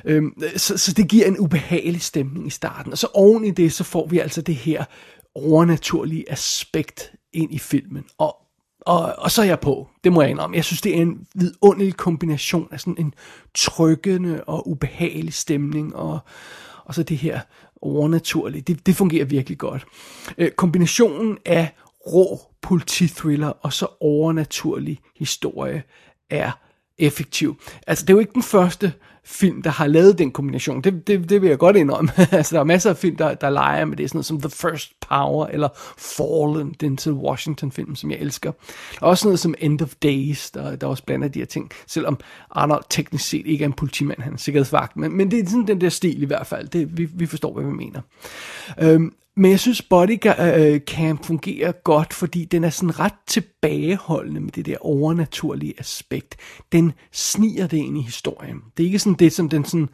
Øhm, 0.05 0.33
så, 0.55 0.77
så 0.77 0.93
det 0.93 1.07
giver 1.09 1.25
en 1.25 1.39
ubehagelig 1.39 2.01
stemning 2.01 2.47
i 2.47 2.49
starten. 2.49 2.91
Og 2.91 2.97
så 2.97 3.07
oven 3.13 3.45
i 3.45 3.51
det, 3.51 3.73
så 3.73 3.83
får 3.83 4.07
vi 4.07 4.19
altså 4.19 4.41
det 4.41 4.55
her 4.55 4.85
overnaturlige 5.35 6.31
aspekt 6.31 7.11
ind 7.33 7.53
i 7.53 7.59
filmen. 7.59 8.03
Og 8.17 8.35
og, 8.89 9.15
og 9.17 9.31
så 9.31 9.41
er 9.41 9.45
jeg 9.45 9.59
på, 9.59 9.87
det 10.03 10.13
må 10.13 10.21
jeg 10.21 10.31
indrømme. 10.31 10.55
Jeg 10.55 10.65
synes, 10.65 10.81
det 10.81 10.97
er 10.97 11.01
en 11.01 11.27
vidunderlig 11.35 11.95
kombination 11.95 12.67
af 12.71 12.79
sådan 12.79 12.95
en 12.97 13.13
trykkende 13.55 14.43
og 14.43 14.69
ubehagelig 14.69 15.33
stemning, 15.33 15.95
og, 15.95 16.19
og 16.85 16.95
så 16.95 17.03
det 17.03 17.17
her 17.17 17.39
overnaturlige. 17.81 18.61
Det, 18.61 18.85
det 18.85 18.95
fungerer 18.95 19.25
virkelig 19.25 19.57
godt. 19.57 19.85
Øh, 20.37 20.51
kombinationen 20.51 21.37
af 21.45 21.75
rå 22.07 22.39
politithriller 22.61 23.47
og 23.47 23.73
så 23.73 23.87
overnaturlig 23.99 24.99
historie 25.17 25.83
er 26.29 26.51
effektiv. 26.97 27.61
Altså, 27.87 28.05
det 28.05 28.09
er 28.09 28.15
jo 28.15 28.19
ikke 28.19 28.33
den 28.33 28.43
første 28.43 28.93
film, 29.29 29.61
der 29.61 29.69
har 29.69 29.87
lavet 29.87 30.17
den 30.17 30.31
kombination. 30.31 30.81
Det, 30.81 31.07
det, 31.07 31.29
det 31.29 31.41
vil 31.41 31.49
jeg 31.49 31.57
godt 31.57 31.75
indrømme. 31.75 32.11
altså, 32.31 32.55
der 32.55 32.59
er 32.59 32.65
masser 32.65 32.89
af 32.89 32.97
film, 32.97 33.15
der, 33.15 33.33
der 33.33 33.49
leger 33.49 33.85
med 33.85 33.97
det, 33.97 34.09
sådan 34.09 34.17
noget 34.17 34.25
som 34.25 34.41
The 34.41 34.49
First 34.49 34.91
Power, 35.09 35.47
eller 35.47 35.69
Fallen, 35.97 36.75
den 36.79 36.97
til 36.97 37.11
Washington-film, 37.11 37.95
som 37.95 38.11
jeg 38.11 38.19
elsker. 38.19 38.51
Også 39.01 39.27
noget 39.27 39.39
som 39.39 39.55
End 39.59 39.81
of 39.81 39.93
Days, 40.03 40.51
der, 40.51 40.75
der 40.75 40.87
også 40.87 41.03
blander 41.03 41.27
de 41.27 41.39
her 41.39 41.45
ting, 41.45 41.71
selvom 41.87 42.19
Arnold 42.51 42.83
teknisk 42.89 43.29
set 43.29 43.47
ikke 43.47 43.63
er 43.63 43.67
en 43.67 43.73
politimand, 43.73 44.21
han 44.21 44.33
er 44.33 44.37
sikkerhedsvagt, 44.37 44.97
men, 44.97 45.17
men 45.17 45.31
det 45.31 45.39
er 45.39 45.49
sådan 45.49 45.67
den 45.67 45.81
der 45.81 45.89
stil 45.89 46.21
i 46.23 46.25
hvert 46.25 46.47
fald. 46.47 46.67
Det, 46.67 46.97
vi, 46.97 47.07
vi 47.13 47.25
forstår, 47.25 47.53
hvad 47.53 47.63
vi 47.63 47.71
mener. 47.71 48.01
Øhm, 48.81 49.13
men 49.35 49.51
jeg 49.51 49.59
synes, 49.59 49.81
Bodycam 49.81 50.35
øh, 50.39 50.73
øh, 51.09 51.17
fungerer 51.23 51.71
godt, 51.71 52.13
fordi 52.13 52.45
den 52.45 52.63
er 52.63 52.69
sådan 52.69 52.99
ret 52.99 53.13
tilbageholdende 53.27 54.39
med 54.41 54.51
det 54.51 54.65
der 54.65 54.77
overnaturlige 54.81 55.73
aspekt. 55.79 56.35
Den 56.71 56.93
sniger 57.11 57.67
det 57.67 57.77
ind 57.77 57.97
i 57.97 58.01
historien. 58.01 58.57
Det 58.77 58.83
er 58.83 58.87
ikke 58.87 58.99
sådan 58.99 59.19
det, 59.19 59.33
som 59.33 59.49
den 59.49 59.65
sådan 59.65 59.89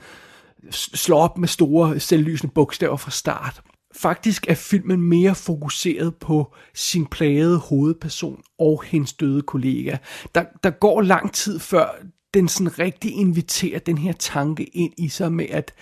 slår 0.71 1.19
op 1.19 1.37
med 1.37 1.47
store 1.47 1.99
selvlysende 1.99 2.53
bogstaver 2.53 2.97
fra 2.97 3.11
start. 3.11 3.61
Faktisk 3.95 4.45
er 4.49 4.55
filmen 4.55 5.01
mere 5.01 5.35
fokuseret 5.35 6.15
på 6.15 6.53
sin 6.73 7.05
plagede 7.05 7.57
hovedperson 7.57 8.41
og 8.59 8.83
hendes 8.85 9.13
døde 9.13 9.41
kollega. 9.41 9.97
Der, 10.35 10.45
der 10.63 10.69
går 10.69 11.01
lang 11.01 11.33
tid 11.33 11.59
før 11.59 11.89
den 12.33 12.47
sådan 12.47 12.79
rigtig 12.79 13.11
inviterer 13.11 13.79
den 13.79 13.97
her 13.97 14.13
tanke 14.13 14.63
ind 14.63 14.93
i 14.97 15.07
sig 15.07 15.31
med, 15.31 15.45
at 15.49 15.73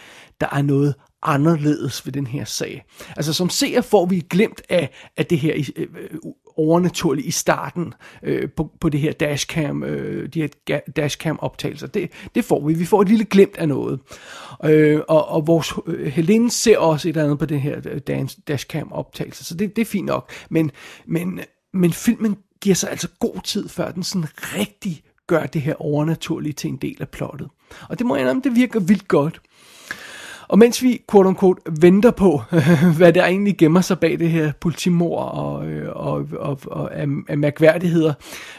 der 0.42 0.48
er 0.52 0.62
noget 0.62 0.96
anderledes 1.24 2.06
ved 2.06 2.14
den 2.14 2.28
her 2.28 2.46
sag. 2.46 2.86
Altså 3.18 3.34
som 3.34 3.50
seer 3.50 3.82
får 3.82 4.06
vi 4.06 4.26
glemt 4.30 4.62
af, 4.70 4.90
af 5.18 5.26
det 5.26 5.40
her 5.40 5.54
øh, 5.76 5.88
øh, 5.94 6.20
overnaturlige 6.58 7.28
i 7.28 7.32
starten 7.32 7.94
øh, 8.24 8.50
på, 8.50 8.72
på 8.80 8.90
det 8.90 9.00
her 9.00 9.12
dashcam, 9.12 9.84
øh, 9.84 10.30
de 10.30 10.42
her 10.42 10.80
dashcam 10.96 11.40
optagelser. 11.42 11.88
Det, 11.88 12.10
det 12.36 12.46
får 12.46 12.68
vi. 12.68 12.74
Vi 12.74 12.86
får 12.86 13.02
et 13.02 13.10
lille 13.10 13.26
glimt 13.26 13.58
af 13.58 13.68
noget. 13.68 14.00
Øh, 14.66 15.02
og, 15.08 15.28
og 15.28 15.48
vores 15.48 15.74
øh, 15.88 16.08
Helene 16.08 16.52
ser 16.52 16.78
også 16.78 17.10
et 17.10 17.14
eller 17.14 17.24
andet 17.24 17.40
på 17.40 17.46
den 17.46 17.60
her 17.60 17.82
øh, 18.10 18.28
dashcam 18.48 18.92
optagelse, 18.92 19.46
så 19.46 19.56
det, 19.56 19.76
det 19.76 19.82
er 19.82 19.86
fint 19.86 20.06
nok. 20.06 20.32
Men, 20.50 20.72
men, 21.06 21.40
men 21.74 21.94
filmen 21.94 22.38
giver 22.62 22.76
sig 22.76 22.92
altså 22.92 23.08
god 23.20 23.42
tid, 23.44 23.70
før 23.70 23.92
den 23.92 24.04
sådan 24.04 24.28
rigtig 24.38 25.04
gør 25.28 25.46
det 25.46 25.62
her 25.62 25.76
overnaturlige 25.82 26.54
til 26.54 26.70
en 26.70 26.78
del 26.78 26.98
af 27.00 27.10
plottet. 27.10 27.48
Og 27.90 28.00
det 28.00 28.08
må 28.08 28.16
jeg 28.16 28.36
det 28.44 28.56
virker 28.56 28.80
vildt 28.80 29.08
godt. 29.08 29.42
Og 30.48 30.60
mens 30.60 30.84
vi, 30.84 31.02
quote 31.12 31.28
unquote, 31.28 31.62
venter 31.82 32.12
på, 32.12 32.42
hvad 32.98 33.14
der 33.14 33.26
egentlig 33.26 33.58
gemmer 33.58 33.82
sig 33.82 34.00
bag 34.00 34.20
det 34.20 34.30
her 34.30 34.52
politimor 34.62 35.20
og, 35.22 35.68
øh, 35.68 35.90
og, 35.96 36.28
og, 36.40 36.60
og 36.66 36.96
af, 36.96 37.08
af 37.30 37.38
mærkværdigheder, 37.38 38.14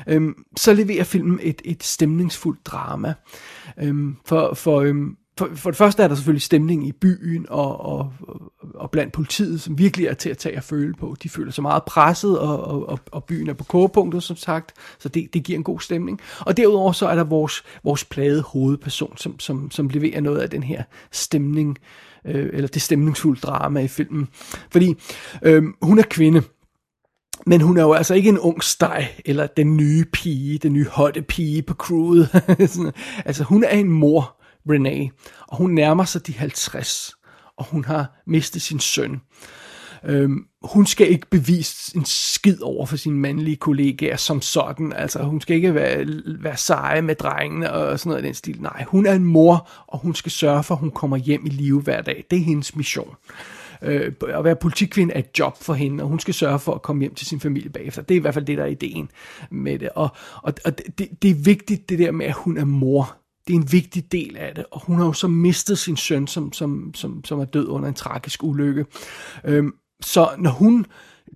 øhm, 0.07 0.35
så 0.57 0.75
leverer 0.75 1.05
filmen 1.05 1.41
et, 1.43 1.63
et 1.65 1.83
stemningsfuldt 1.83 2.67
drama. 2.67 3.15
Øhm, 3.83 4.17
for, 4.25 4.55
for 4.55 4.81
øhm, 4.81 5.17
for, 5.39 5.51
for 5.55 5.71
det 5.71 5.77
første 5.77 6.03
er 6.03 6.09
der 6.09 6.15
selvfølgelig 6.15 6.43
stemning 6.43 6.89
i 6.89 6.93
byen 6.93 7.47
og, 7.49 7.81
og, 7.81 8.13
og 8.75 8.91
blandt 8.91 9.13
politiet, 9.13 9.61
som 9.61 9.79
virkelig 9.79 10.07
er 10.07 10.15
til 10.15 10.31
at 10.31 10.39
tage 10.39 10.57
og 10.57 10.63
føle 10.63 10.95
på. 10.95 11.17
De 11.23 11.29
føler 11.29 11.53
sig 11.53 11.63
meget 11.63 11.83
presset, 11.85 12.39
og, 12.39 12.87
og, 12.89 13.01
og 13.13 13.25
byen 13.25 13.49
er 13.49 13.55
på 13.55 13.65
kogepunktet, 13.65 14.23
som 14.23 14.37
sagt, 14.37 14.73
så 14.99 15.09
det, 15.09 15.35
det 15.35 15.45
giver 15.45 15.59
en 15.59 15.65
god 15.65 15.81
stemning. 15.81 16.21
Og 16.41 16.57
derudover 16.57 16.93
så 16.93 17.07
er 17.07 17.15
der 17.15 17.25
vores, 17.25 17.63
vores 17.85 18.05
plade 18.05 18.43
hovedperson, 18.43 19.17
som, 19.17 19.41
som, 19.41 19.71
som 19.71 19.89
leverer 19.89 20.21
noget 20.21 20.39
af 20.39 20.51
den 20.51 20.63
her 20.63 20.83
stemning, 21.13 21.79
øh, 22.25 22.51
eller 22.53 22.69
det 22.69 22.83
stemningsfulde 22.83 23.41
drama 23.41 23.81
i 23.81 23.89
filmen. 23.89 24.29
Fordi 24.71 24.95
øh, 25.43 25.63
hun 25.83 25.99
er 25.99 26.05
kvinde, 26.11 26.43
men 27.47 27.61
hun 27.61 27.77
er 27.77 27.83
jo 27.83 27.93
altså 27.93 28.15
ikke 28.15 28.29
en 28.29 28.39
ung 28.39 28.63
steg, 28.63 29.09
eller 29.25 29.47
den 29.47 29.77
nye 29.77 30.05
pige, 30.13 30.59
den 30.59 30.73
nye 30.73 30.87
hotte 30.93 31.23
pige 31.23 31.63
på 31.63 31.75
crewet. 31.75 32.29
altså 33.27 33.45
hun 33.45 33.65
er 33.65 33.69
en 33.69 33.91
mor, 33.91 34.37
Renee, 34.71 35.11
og 35.49 35.57
hun 35.57 35.71
nærmer 35.71 36.05
sig 36.05 36.27
de 36.27 36.33
50, 36.33 37.13
og 37.57 37.65
hun 37.65 37.85
har 37.85 38.23
mistet 38.27 38.63
sin 38.63 38.81
søn. 38.81 39.21
Øhm, 40.07 40.47
hun 40.63 40.87
skal 40.87 41.11
ikke 41.11 41.27
bevise 41.31 41.97
en 41.97 42.05
skid 42.05 42.63
over 42.63 42.87
for 42.87 42.97
sine 42.97 43.19
mandlige 43.19 43.57
kollegaer 43.57 44.17
som 44.17 44.41
sådan. 44.41 44.93
Altså, 44.93 45.23
hun 45.23 45.41
skal 45.41 45.57
ikke 45.57 45.75
være, 45.75 46.07
være 46.41 46.57
seje 46.57 47.03
med 47.03 47.15
drengene 47.15 47.73
og 47.73 48.01
sådan 48.01 48.11
noget 48.11 48.23
i 48.23 48.27
den 48.27 48.35
stil. 48.35 48.63
Nej, 48.63 48.85
hun 48.89 49.07
er 49.07 49.13
en 49.13 49.25
mor, 49.25 49.69
og 49.87 49.99
hun 49.99 50.15
skal 50.15 50.33
sørge 50.33 50.63
for, 50.63 50.75
at 50.75 50.81
hun 50.81 50.91
kommer 50.91 51.17
hjem 51.17 51.47
i 51.47 51.49
live 51.49 51.81
hver 51.81 52.03
dag. 52.03 52.25
Det 52.31 52.39
er 52.39 52.43
hendes 52.43 52.77
mission. 52.77 53.15
Øh, 53.83 54.13
at 54.29 54.45
være 54.45 54.57
politikvinde 54.57 55.15
er 55.15 55.19
et 55.19 55.39
job 55.39 55.63
for 55.63 55.75
hende, 55.75 56.05
og 56.05 56.09
hun 56.09 56.21
skal 56.21 56.35
sørge 56.35 56.59
for 56.59 56.75
at 56.75 56.83
komme 56.83 57.01
hjem 57.01 57.15
til 57.15 57.27
sin 57.27 57.41
familie 57.41 57.71
bagefter. 57.71 58.03
Det 58.03 58.15
er 58.15 58.19
i 58.19 58.21
hvert 58.21 58.35
fald 58.35 58.45
det, 58.45 58.59
der 58.59 58.65
er 58.65 58.69
ideen 58.69 59.11
med 59.51 59.79
det. 59.79 59.89
Og, 59.95 60.09
og, 60.43 60.55
og 60.65 60.79
det, 60.99 61.09
det 61.23 61.31
er 61.31 61.35
vigtigt, 61.35 61.89
det 61.89 61.99
der 61.99 62.11
med, 62.11 62.27
at 62.27 62.35
hun 62.35 62.59
er 62.59 62.65
mor 62.65 63.17
det 63.47 63.53
er 63.53 63.59
en 63.59 63.73
vigtig 63.73 64.13
del 64.13 64.37
af 64.37 64.55
det, 64.55 64.65
og 64.71 64.81
hun 64.85 64.99
har 64.99 65.05
jo 65.05 65.13
så 65.13 65.29
mistet 65.29 65.79
sin 65.79 65.97
søn, 65.97 66.27
som, 66.27 66.53
som, 66.53 66.95
som, 66.95 67.25
som 67.25 67.41
er 67.41 67.45
død 67.45 67.69
under 67.69 67.89
en 67.89 67.95
tragisk 67.95 68.43
ulykke. 68.43 68.87
Øhm, 69.45 69.75
så 70.01 70.35
når 70.39 70.51
hun 70.51 70.87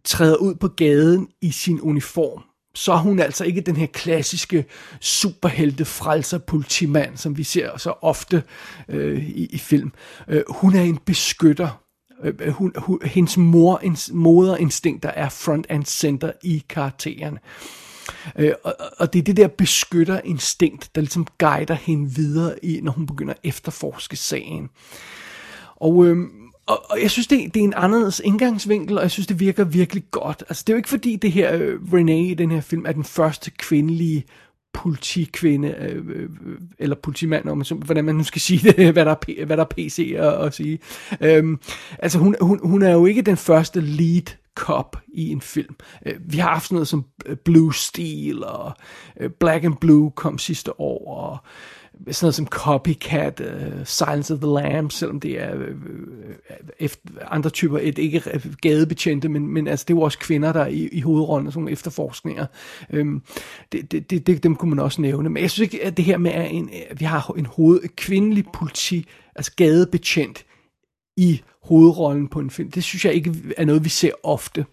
træder 0.05 0.37
ud 0.37 0.55
på 0.55 0.69
gaden 0.69 1.29
i 1.41 1.50
sin 1.50 1.81
uniform, 1.81 2.43
så 2.75 2.93
er 2.93 2.97
hun 2.97 3.19
altså 3.19 3.45
ikke 3.45 3.61
den 3.61 3.77
her 3.77 3.87
klassiske 3.87 4.65
superhelte 5.00 5.85
frelser 5.85 6.38
politimand, 6.38 7.17
som 7.17 7.37
vi 7.37 7.43
ser 7.43 7.79
så 7.79 7.95
ofte 8.03 8.43
øh, 8.88 9.29
i, 9.29 9.47
i 9.47 9.59
film. 9.59 9.93
Øh, 10.29 10.43
hun 10.49 10.75
er 10.75 10.83
en 10.83 10.99
beskytter. 11.07 11.83
Øh, 12.25 12.35
øh 12.41 12.53
hun, 12.53 12.73
hun, 12.77 13.00
hendes 13.05 13.37
mor, 13.37 13.83
moderinstinkter 14.12 15.09
er 15.09 15.29
front 15.29 15.67
and 15.69 15.85
center 15.85 16.33
i 16.43 16.65
karakteren. 16.69 17.35
Øh, 17.35 17.88
Øh, 18.38 18.53
og, 18.65 18.75
og 18.99 19.12
det 19.12 19.19
er 19.19 19.23
det 19.23 19.37
der 19.37 19.49
beskytterinstinkt, 19.49 20.91
der 20.95 21.00
ligesom 21.00 21.27
guider 21.38 21.75
hende 21.75 22.11
videre 22.15 22.65
i, 22.65 22.81
når 22.83 22.93
hun 22.93 23.07
begynder 23.07 23.33
at 23.33 23.41
efterforske 23.43 24.17
sagen. 24.17 24.71
Og, 25.77 26.07
øh, 26.07 26.17
og, 26.67 26.91
og 26.91 27.03
jeg 27.03 27.11
synes, 27.11 27.27
det, 27.27 27.55
det 27.55 27.61
er 27.61 27.65
en 27.65 27.75
anderledes 27.77 28.21
indgangsvinkel, 28.25 28.97
og 28.97 29.03
jeg 29.03 29.11
synes, 29.11 29.27
det 29.27 29.41
virker 29.41 29.65
virkelig 29.65 30.05
godt. 30.11 30.45
Altså, 30.49 30.65
det 30.67 30.73
er 30.73 30.75
jo 30.75 30.79
ikke 30.79 30.88
fordi, 30.88 31.17
det 31.17 31.33
her 31.33 31.55
øh, 31.55 31.93
Renee 31.93 32.31
i 32.31 32.35
den 32.35 32.50
her 32.50 32.61
film 32.61 32.87
er 32.87 32.93
den 32.93 33.05
første 33.05 33.50
kvindelige 33.50 34.25
politikvinde, 34.78 35.75
øh, 35.78 36.06
øh, 36.08 36.23
øh, 36.23 36.58
eller 36.78 36.97
politimand, 36.97 37.49
om, 37.49 37.62
hvordan 37.85 38.04
man 38.04 38.14
nu 38.14 38.25
skal 38.25 38.40
sige 38.40 38.73
det, 38.73 38.92
hvad 38.92 39.04
der 39.04 39.11
er, 39.11 39.44
hvad 39.44 39.56
der 39.56 39.64
er 39.64 39.68
PC 39.76 40.14
at, 40.16 40.47
at 40.47 40.54
sige. 40.54 40.78
Øhm, 41.20 41.61
altså 41.99 42.18
hun, 42.18 42.37
hun, 42.40 42.61
hun 42.62 42.82
er 42.82 42.92
jo 42.92 43.06
ikke 43.06 43.23
den 43.23 43.37
første 43.37 43.80
lead 43.80 44.37
cop 44.54 44.97
i 45.08 45.28
en 45.28 45.40
film. 45.40 45.75
Øh, 46.06 46.14
vi 46.20 46.38
har 46.38 46.49
haft 46.49 46.64
sådan 46.64 46.75
noget 46.75 46.88
som 46.88 47.04
øh, 47.26 47.37
Blue 47.37 47.75
Steel 47.75 48.44
og 48.44 48.73
øh, 49.20 49.30
Black 49.30 49.64
and 49.64 49.76
Blue 49.76 50.11
kom 50.11 50.38
sidste 50.38 50.80
år, 50.80 51.14
og 51.14 51.38
sådan 52.07 52.26
noget 52.26 52.35
som 52.35 52.47
Copycat, 52.47 53.40
uh, 53.40 53.85
Silence 53.85 54.35
of 54.35 54.40
the 54.40 54.50
Lambs, 54.50 54.95
selvom 54.95 55.21
det 55.21 55.40
er 55.40 55.55
uh, 55.55 55.62
efter, 56.78 57.00
andre 57.31 57.50
typer, 57.50 57.78
et, 57.83 57.99
ikke 57.99 58.43
gadebetjente, 58.62 59.28
men, 59.28 59.47
men 59.47 59.69
altså, 59.69 59.85
det 59.88 59.95
er 59.95 59.99
jo 59.99 60.02
også 60.02 60.19
kvinder, 60.19 60.52
der 60.52 60.61
er 60.61 60.67
i, 60.67 60.88
i 60.93 61.00
hovedrollen, 61.00 61.50
sådan 61.50 61.61
nogle 61.61 61.73
efterforskninger. 61.73 62.47
Um, 63.00 63.23
det, 63.73 63.93
det, 63.93 64.26
det, 64.26 64.43
dem 64.43 64.57
kunne 64.57 64.71
man 64.71 64.78
også 64.78 65.00
nævne. 65.00 65.28
Men 65.28 65.43
jeg 65.43 65.50
synes 65.50 65.73
ikke, 65.73 65.85
at 65.85 65.97
det 65.97 66.05
her 66.05 66.19
med, 66.19 66.31
at 66.31 66.50
en, 66.50 66.71
vi 66.99 67.05
har 67.05 67.35
en 67.38 67.47
hoved, 67.47 67.81
kvindelig 67.97 68.45
politi, 68.52 69.07
altså 69.37 69.52
gadebetjent, 69.57 70.45
i 71.17 71.43
hovedrollen 71.62 72.28
på 72.28 72.40
en 72.40 72.50
film. 72.50 72.71
Det 72.71 72.85
synes 72.85 73.05
jeg 73.05 73.14
ikke 73.14 73.35
er 73.57 73.64
noget, 73.64 73.85
vi 73.85 73.88
ser 73.88 74.12
ofte. 74.23 74.64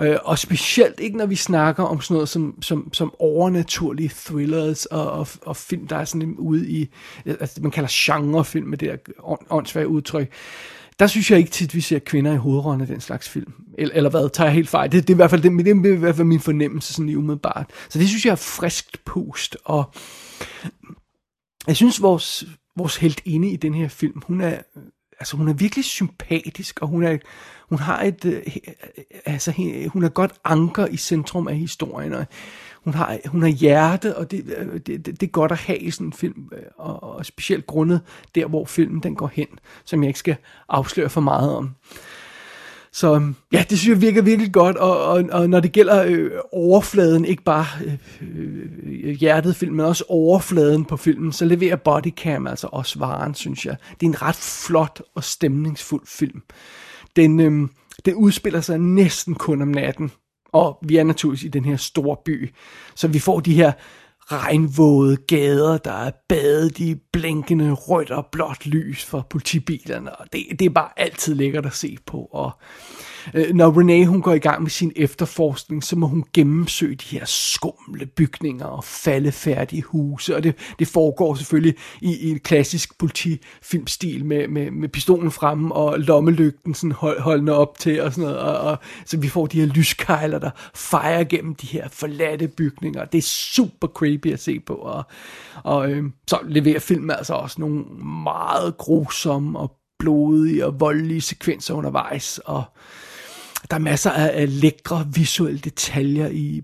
Øh, 0.00 0.16
og 0.24 0.38
specielt 0.38 1.00
ikke, 1.00 1.16
når 1.16 1.26
vi 1.26 1.36
snakker 1.36 1.82
om 1.82 2.00
sådan 2.00 2.14
noget 2.14 2.28
som, 2.28 2.62
som, 2.62 2.92
som 2.92 3.14
overnaturlige 3.18 4.10
thrillers 4.14 4.86
og, 4.86 5.10
og, 5.10 5.28
og 5.42 5.56
film, 5.56 5.86
der 5.86 5.96
er 5.96 6.04
sådan 6.04 6.34
ude 6.38 6.70
i, 6.70 6.88
altså 7.26 7.62
man 7.62 7.70
kalder 7.70 7.90
genrefilm 7.92 8.66
med 8.66 8.78
det 8.78 8.88
der 8.88 9.36
åndssvage 9.50 9.88
udtryk. 9.88 10.32
Der 10.98 11.06
synes 11.06 11.30
jeg 11.30 11.38
ikke 11.38 11.50
tit, 11.50 11.74
vi 11.74 11.80
ser 11.80 11.98
kvinder 11.98 12.32
i 12.32 12.36
hovedrollen 12.36 12.80
af 12.80 12.86
den 12.86 13.00
slags 13.00 13.28
film. 13.28 13.52
Eller, 13.78 13.94
eller 13.94 14.10
hvad, 14.10 14.30
tager 14.30 14.48
jeg 14.48 14.54
helt 14.54 14.68
fejl. 14.68 14.92
Det, 14.92 15.02
det, 15.02 15.10
er 15.10 15.14
i 15.14 15.16
hvert 15.16 15.30
fald, 15.30 15.42
det, 15.42 15.64
det 15.84 15.90
er 15.90 15.94
i 15.94 15.96
hvert 15.96 16.16
fald 16.16 16.26
min 16.26 16.40
fornemmelse 16.40 16.92
sådan 16.92 17.06
lige 17.06 17.18
umiddelbart. 17.18 17.70
Så 17.88 17.98
det 17.98 18.08
synes 18.08 18.24
jeg 18.24 18.32
er 18.32 18.36
friskt 18.36 19.04
pust. 19.04 19.56
Og 19.64 19.92
jeg 21.66 21.76
synes, 21.76 22.02
vores, 22.02 22.44
vores 22.76 22.96
helt 22.96 23.22
inde 23.24 23.50
i 23.50 23.56
den 23.56 23.74
her 23.74 23.88
film, 23.88 24.22
hun 24.26 24.40
er 24.40 24.58
altså 25.20 25.36
hun 25.36 25.48
er 25.48 25.52
virkelig 25.52 25.84
sympatisk, 25.84 26.78
og 26.82 26.88
hun 26.88 27.02
er, 27.04 27.18
hun 27.68 27.78
har 27.78 28.02
et, 28.02 28.24
øh, 28.24 28.42
øh 28.46 28.72
altså 29.24 29.52
hun 29.92 30.04
er 30.04 30.08
godt 30.08 30.32
anker 30.44 30.86
i 30.86 30.96
centrum 30.96 31.48
af 31.48 31.56
historien, 31.56 32.12
og 32.12 32.26
hun 32.84 32.94
har, 32.94 33.18
hun 33.26 33.42
har 33.42 33.48
hjerte, 33.48 34.16
og 34.16 34.30
det, 34.30 34.54
øh, 34.56 34.72
det, 34.72 34.86
det, 34.86 35.06
det 35.06 35.22
er 35.22 35.30
godt 35.30 35.52
at 35.52 35.58
have 35.58 35.78
i 35.78 35.90
sådan 35.90 36.06
en 36.06 36.12
film, 36.12 36.50
øh, 36.52 36.62
og, 36.76 37.02
og 37.02 37.26
specielt 37.26 37.66
grundet 37.66 38.00
der, 38.34 38.46
hvor 38.46 38.64
filmen 38.64 39.02
den 39.02 39.16
går 39.16 39.30
hen, 39.32 39.48
som 39.84 40.02
jeg 40.02 40.08
ikke 40.08 40.18
skal 40.18 40.36
afsløre 40.68 41.08
for 41.08 41.20
meget 41.20 41.56
om. 41.56 41.74
Så 42.98 43.14
øhm, 43.14 43.34
ja, 43.52 43.64
det 43.70 43.78
synes 43.78 43.94
jeg 43.94 44.00
virker 44.00 44.22
virkelig 44.22 44.52
godt, 44.52 44.76
og, 44.76 45.04
og, 45.04 45.24
og 45.32 45.50
når 45.50 45.60
det 45.60 45.72
gælder 45.72 46.04
øh, 46.06 46.30
overfladen, 46.52 47.24
ikke 47.24 47.42
bare 47.42 47.66
øh, 47.84 47.98
øh, 49.04 49.10
hjertet 49.10 49.56
film, 49.56 49.74
men 49.74 49.86
også 49.86 50.04
overfladen 50.08 50.84
på 50.84 50.96
filmen, 50.96 51.32
så 51.32 51.44
leverer 51.44 51.76
Bodycam 51.76 52.46
altså 52.46 52.68
også 52.72 52.98
varen, 52.98 53.34
synes 53.34 53.66
jeg. 53.66 53.76
Det 54.00 54.06
er 54.06 54.10
en 54.10 54.22
ret 54.22 54.66
flot 54.66 55.02
og 55.14 55.24
stemningsfuld 55.24 56.06
film. 56.06 56.42
Den, 57.16 57.40
øh, 57.40 57.68
den 58.04 58.14
udspiller 58.14 58.60
sig 58.60 58.78
næsten 58.78 59.34
kun 59.34 59.62
om 59.62 59.68
natten, 59.68 60.10
og 60.52 60.78
vi 60.82 60.96
er 60.96 61.04
naturligvis 61.04 61.44
i 61.44 61.48
den 61.48 61.64
her 61.64 61.76
store 61.76 62.16
by, 62.24 62.50
så 62.94 63.08
vi 63.08 63.18
får 63.18 63.40
de 63.40 63.54
her 63.54 63.72
regnvåde 64.32 65.16
gader, 65.16 65.78
der 65.78 65.92
er 65.92 66.10
badet 66.28 66.78
i 66.78 66.94
blinkende 67.12 67.72
rødt 67.72 68.10
og 68.10 68.26
blåt 68.32 68.66
lys 68.66 69.04
for 69.04 69.26
politibilerne, 69.30 70.16
og 70.16 70.26
det, 70.32 70.46
det 70.58 70.66
er 70.66 70.70
bare 70.70 70.90
altid 70.96 71.34
lækkert 71.34 71.66
at 71.66 71.74
se 71.74 71.96
på, 72.06 72.28
og 72.32 72.50
øh, 73.34 73.54
når 73.54 73.78
Renee 73.78 74.06
hun 74.06 74.22
går 74.22 74.32
i 74.32 74.38
gang 74.38 74.62
med 74.62 74.70
sin 74.70 74.92
efterforskning, 74.96 75.84
så 75.84 75.96
må 75.96 76.06
hun 76.06 76.24
gennemsøge 76.34 76.94
de 76.94 77.04
her 77.18 77.24
skumle 77.24 78.06
bygninger 78.06 78.64
og 78.64 78.84
faldefærdige 78.84 79.82
huse, 79.82 80.36
og 80.36 80.42
det, 80.42 80.54
det 80.78 80.88
foregår 80.88 81.34
selvfølgelig 81.34 81.74
i, 82.00 82.16
i 82.16 82.30
en 82.30 82.38
klassisk 82.38 82.98
politifilmstil 82.98 84.24
med, 84.24 84.48
med, 84.48 84.70
med 84.70 84.88
pistolen 84.88 85.30
fremme 85.30 85.74
og 85.74 85.98
lommelygten 85.98 86.74
sådan 86.74 86.92
hold, 86.92 87.20
holdende 87.20 87.52
op 87.52 87.78
til 87.78 88.02
og 88.02 88.12
sådan 88.12 88.24
noget, 88.24 88.38
og, 88.38 88.58
og, 88.58 88.78
så 89.04 89.16
vi 89.16 89.28
får 89.28 89.46
de 89.46 89.60
her 89.60 89.66
lyskejler, 89.66 90.38
der 90.38 90.50
fejrer 90.74 91.24
gennem 91.24 91.54
de 91.54 91.66
her 91.66 91.88
forladte 91.88 92.48
bygninger. 92.48 93.04
Det 93.04 93.18
er 93.18 93.22
super 93.22 93.88
creepy 93.88 94.32
at 94.32 94.40
se 94.40 94.60
på, 94.60 94.74
og, 94.74 95.04
og 95.64 95.90
øh, 95.90 96.04
så 96.26 96.38
leverer 96.48 96.80
filmen 96.80 97.10
altså 97.10 97.34
også 97.34 97.60
nogle 97.60 97.84
meget 98.24 98.76
grusomme 98.78 99.58
og 99.58 99.78
blodige 99.98 100.66
og 100.66 100.80
voldelige 100.80 101.20
sekvenser 101.20 101.74
undervejs, 101.74 102.40
og 102.44 102.64
der 103.70 103.76
er 103.76 103.80
masser 103.80 104.10
af, 104.10 104.40
af 104.40 104.60
lækre 104.60 105.06
visuelle 105.14 105.58
detaljer 105.58 106.28
i 106.28 106.60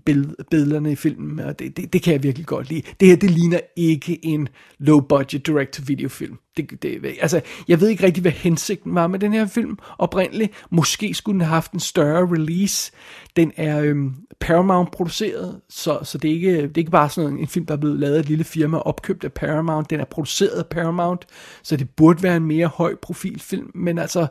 billederne 0.51 0.91
i 0.91 0.95
filmen, 0.95 1.39
og 1.39 1.59
det, 1.59 1.77
det, 1.77 1.93
det 1.93 2.01
kan 2.03 2.13
jeg 2.13 2.23
virkelig 2.23 2.47
godt 2.47 2.69
lide. 2.69 2.81
Det 2.99 3.07
her, 3.07 3.15
det 3.15 3.31
ligner 3.31 3.59
ikke 3.75 4.25
en 4.25 4.47
low-budget 4.79 5.47
direct-to-video 5.47 6.09
film. 6.09 6.37
Det, 6.57 6.81
det, 6.81 7.15
altså, 7.21 7.41
jeg 7.67 7.81
ved 7.81 7.87
ikke 7.87 8.03
rigtig, 8.03 8.21
hvad 8.21 8.31
hensigten 8.31 8.95
var 8.95 9.07
med 9.07 9.19
den 9.19 9.33
her 9.33 9.47
film 9.47 9.77
oprindeligt. 9.97 10.51
Måske 10.69 11.13
skulle 11.13 11.33
den 11.33 11.41
have 11.41 11.53
haft 11.53 11.71
en 11.71 11.79
større 11.79 12.31
release. 12.31 12.91
Den 13.35 13.51
er 13.55 13.81
øhm, 13.81 14.15
Paramount-produceret, 14.39 15.59
så, 15.69 15.99
så 16.03 16.17
det, 16.17 16.29
er 16.29 16.33
ikke, 16.33 16.61
det 16.61 16.63
er 16.63 16.77
ikke 16.77 16.91
bare 16.91 17.09
sådan 17.09 17.37
en 17.37 17.47
film, 17.47 17.65
der 17.65 17.73
er 17.73 17.77
blevet 17.79 17.99
lavet 17.99 18.15
af 18.15 18.19
et 18.19 18.29
lille 18.29 18.43
firma 18.43 18.77
opkøbt 18.77 19.23
af 19.23 19.33
Paramount. 19.33 19.89
Den 19.89 19.99
er 19.99 20.05
produceret 20.05 20.49
af 20.49 20.65
Paramount, 20.65 21.25
så 21.63 21.77
det 21.77 21.89
burde 21.89 22.23
være 22.23 22.37
en 22.37 22.45
mere 22.45 22.67
høj 22.67 22.95
profil 23.01 23.39
film, 23.39 23.71
men 23.75 23.97
altså 23.97 24.27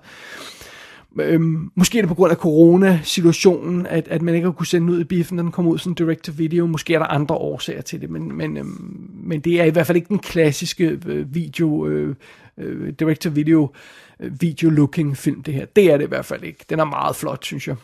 Øhm, 1.19 1.71
måske 1.75 1.99
er 1.99 2.03
det 2.03 2.09
på 2.09 2.15
grund 2.15 2.31
af 2.31 2.37
corona-situationen, 2.37 3.87
at, 3.87 4.09
at 4.09 4.23
man 4.23 4.35
ikke 4.35 4.45
har 4.45 4.53
kunne 4.53 4.67
sende 4.67 4.93
ud 4.93 5.01
i 5.01 5.05
biffen, 5.05 5.37
når 5.37 5.43
den 5.43 5.53
kom 5.53 5.67
ud 5.67 5.79
som 5.79 5.95
direct-to-video. 5.95 6.67
Måske 6.67 6.95
er 6.95 6.99
der 6.99 7.07
andre 7.07 7.35
årsager 7.35 7.83
til 7.83 8.01
det, 8.01 8.11
men, 8.11 8.37
men, 8.37 8.57
øhm, 8.57 9.11
men 9.15 9.41
det 9.41 9.61
er 9.61 9.65
i 9.65 9.71
hvert 9.71 9.87
fald 9.87 9.97
ikke 9.97 10.09
den 10.09 10.19
klassiske 10.19 11.01
øh, 11.07 11.35
video, 11.35 11.87
øh, 11.87 12.17
øh, 12.59 12.93
direct-to-video, 12.99 13.73
øh, 14.21 14.33
video-looking 14.41 15.17
film, 15.17 15.43
det 15.43 15.55
her. 15.55 15.65
Det 15.65 15.93
er 15.93 15.97
det 15.97 16.05
i 16.05 16.09
hvert 16.09 16.25
fald 16.25 16.43
ikke. 16.43 16.65
Den 16.71 16.81
er 16.81 16.85
meget 16.85 17.17
flot, 17.17 17.45
synes 17.45 17.69
jeg. 17.69 17.77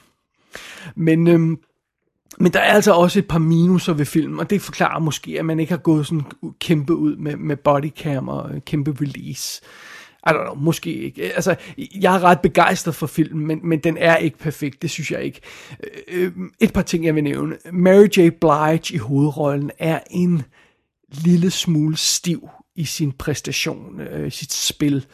Men, 0.94 1.28
øhm, 1.28 1.58
men 2.38 2.52
der 2.52 2.60
er 2.60 2.72
altså 2.72 2.92
også 2.92 3.18
et 3.18 3.28
par 3.28 3.38
minuser 3.38 3.92
ved 3.92 4.04
filmen, 4.04 4.40
og 4.40 4.50
det 4.50 4.62
forklarer 4.62 5.00
måske, 5.00 5.38
at 5.38 5.44
man 5.44 5.60
ikke 5.60 5.72
har 5.72 5.78
gået 5.78 6.06
sådan 6.06 6.24
kæmpe 6.60 6.94
ud 6.94 7.16
med, 7.16 7.36
med 7.36 7.56
bodycam 7.56 8.28
og 8.28 8.54
øh, 8.54 8.60
kæmpe 8.60 8.96
release. 9.00 9.62
I 10.26 10.30
don't 10.30 10.42
know, 10.42 10.54
måske 10.54 10.94
ikke. 10.94 11.26
Øh, 11.26 11.30
altså, 11.34 11.56
jeg 11.94 12.14
er 12.14 12.24
ret 12.24 12.40
begejstret 12.40 12.94
for 12.94 13.06
filmen, 13.06 13.46
men, 13.46 13.60
men 13.62 13.78
den 13.78 13.96
er 13.96 14.16
ikke 14.16 14.38
perfekt, 14.38 14.82
det 14.82 14.90
synes 14.90 15.10
jeg 15.10 15.22
ikke. 15.22 15.40
Øh, 16.08 16.24
øh, 16.24 16.32
et 16.60 16.72
par 16.72 16.82
ting, 16.82 17.04
jeg 17.04 17.14
vil 17.14 17.24
nævne. 17.24 17.56
Mary 17.72 18.06
J. 18.16 18.30
Blige 18.40 18.94
i 18.94 18.98
hovedrollen 18.98 19.70
er 19.78 20.00
en 20.10 20.42
lille 21.08 21.50
smule 21.50 21.96
stiv 21.96 22.48
i 22.76 22.84
sin 22.84 23.12
præstation, 23.12 24.00
øh, 24.00 24.32
sit 24.32 24.52
spil 24.52 25.06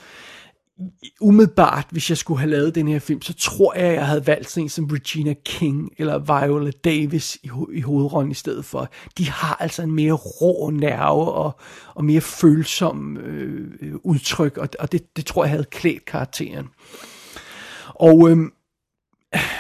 umiddelbart, 1.21 1.87
hvis 1.91 2.11
jeg 2.11 2.19
skulle 2.19 2.41
have 2.41 2.51
lavet 2.51 2.75
den 2.75 2.89
her 2.89 2.99
film, 2.99 3.23
så 3.23 3.35
tror 3.35 3.75
jeg, 3.75 3.95
jeg 3.95 4.07
havde 4.07 4.27
valgt 4.27 4.51
sådan 4.51 4.63
en 4.65 4.69
som 4.69 4.85
Regina 4.85 5.35
King 5.45 5.91
eller 5.99 6.19
Viola 6.19 6.71
Davis 6.71 7.39
i, 7.43 7.49
ho- 7.49 7.73
i 7.73 7.81
hovedrollen 7.81 8.31
i 8.31 8.35
stedet 8.35 8.65
for. 8.65 8.89
De 9.19 9.31
har 9.31 9.57
altså 9.61 9.83
en 9.83 9.93
mere 9.93 10.13
rå 10.13 10.71
nerve 10.71 11.33
og, 11.33 11.59
og 11.95 12.05
mere 12.05 12.21
følsom 12.21 13.17
øh, 13.17 13.95
udtryk, 13.95 14.57
og, 14.57 14.69
og 14.79 14.93
det, 14.93 15.17
det 15.17 15.27
tror 15.27 15.45
jeg 15.45 15.51
havde 15.51 15.65
klædt 15.65 16.05
karakteren. 16.05 16.69
Og 17.89 18.31
øh, 18.31 18.37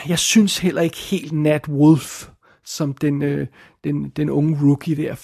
jeg 0.08 0.18
synes 0.18 0.58
heller 0.58 0.82
ikke 0.82 0.96
helt 0.96 1.32
Nat 1.32 1.68
Wolf, 1.68 2.28
som 2.64 2.94
den, 2.94 3.22
øh, 3.22 3.46
den, 3.84 4.08
den 4.08 4.30
unge 4.30 4.58
rookie 4.62 4.96
der, 4.96 5.16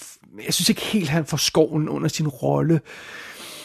jeg 0.45 0.53
synes 0.53 0.69
ikke 0.69 0.81
helt, 0.81 1.09
han 1.09 1.25
får 1.25 1.37
skoven 1.37 1.89
under 1.89 2.07
sin 2.07 2.27
rolle. 2.27 2.81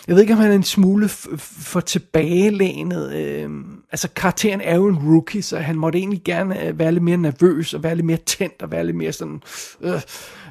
Jeg 0.09 0.17
ved 0.17 0.23
ikke, 0.23 0.35
om 0.35 0.41
han 0.41 0.51
er 0.51 0.55
en 0.55 0.63
smule 0.63 1.09
for 1.09 1.81
tilbagelænet. 1.81 3.15
Øh, 3.15 3.51
altså, 3.91 4.09
karakteren 4.17 4.61
er 4.61 4.77
jo 4.77 4.87
en 4.87 4.99
rookie, 4.99 5.43
så 5.43 5.59
han 5.59 5.77
måtte 5.77 5.99
egentlig 5.99 6.23
gerne 6.25 6.67
øh, 6.67 6.79
være 6.79 6.93
lidt 6.93 7.05
mere 7.05 7.17
nervøs, 7.17 7.75
og 7.75 7.83
være 7.83 7.95
lidt 7.95 8.07
mere 8.07 8.19
tændt, 8.27 8.63
og 8.63 8.71
være 8.71 8.87
lidt 8.87 8.97
mere 8.97 9.13
sådan... 9.13 9.43
Øh, 9.81 10.01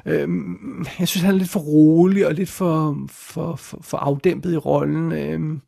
øh, 0.06 0.28
jeg 0.98 1.08
synes, 1.08 1.22
han 1.22 1.34
er 1.34 1.38
lidt 1.38 1.50
for 1.50 1.60
rolig, 1.60 2.26
og 2.26 2.34
lidt 2.34 2.48
for, 2.48 2.98
for, 3.10 3.56
for, 3.56 3.78
for 3.82 3.98
afdæmpet 3.98 4.52
i 4.52 4.56
rollen. 4.56 5.12
Øh, 5.12 5.58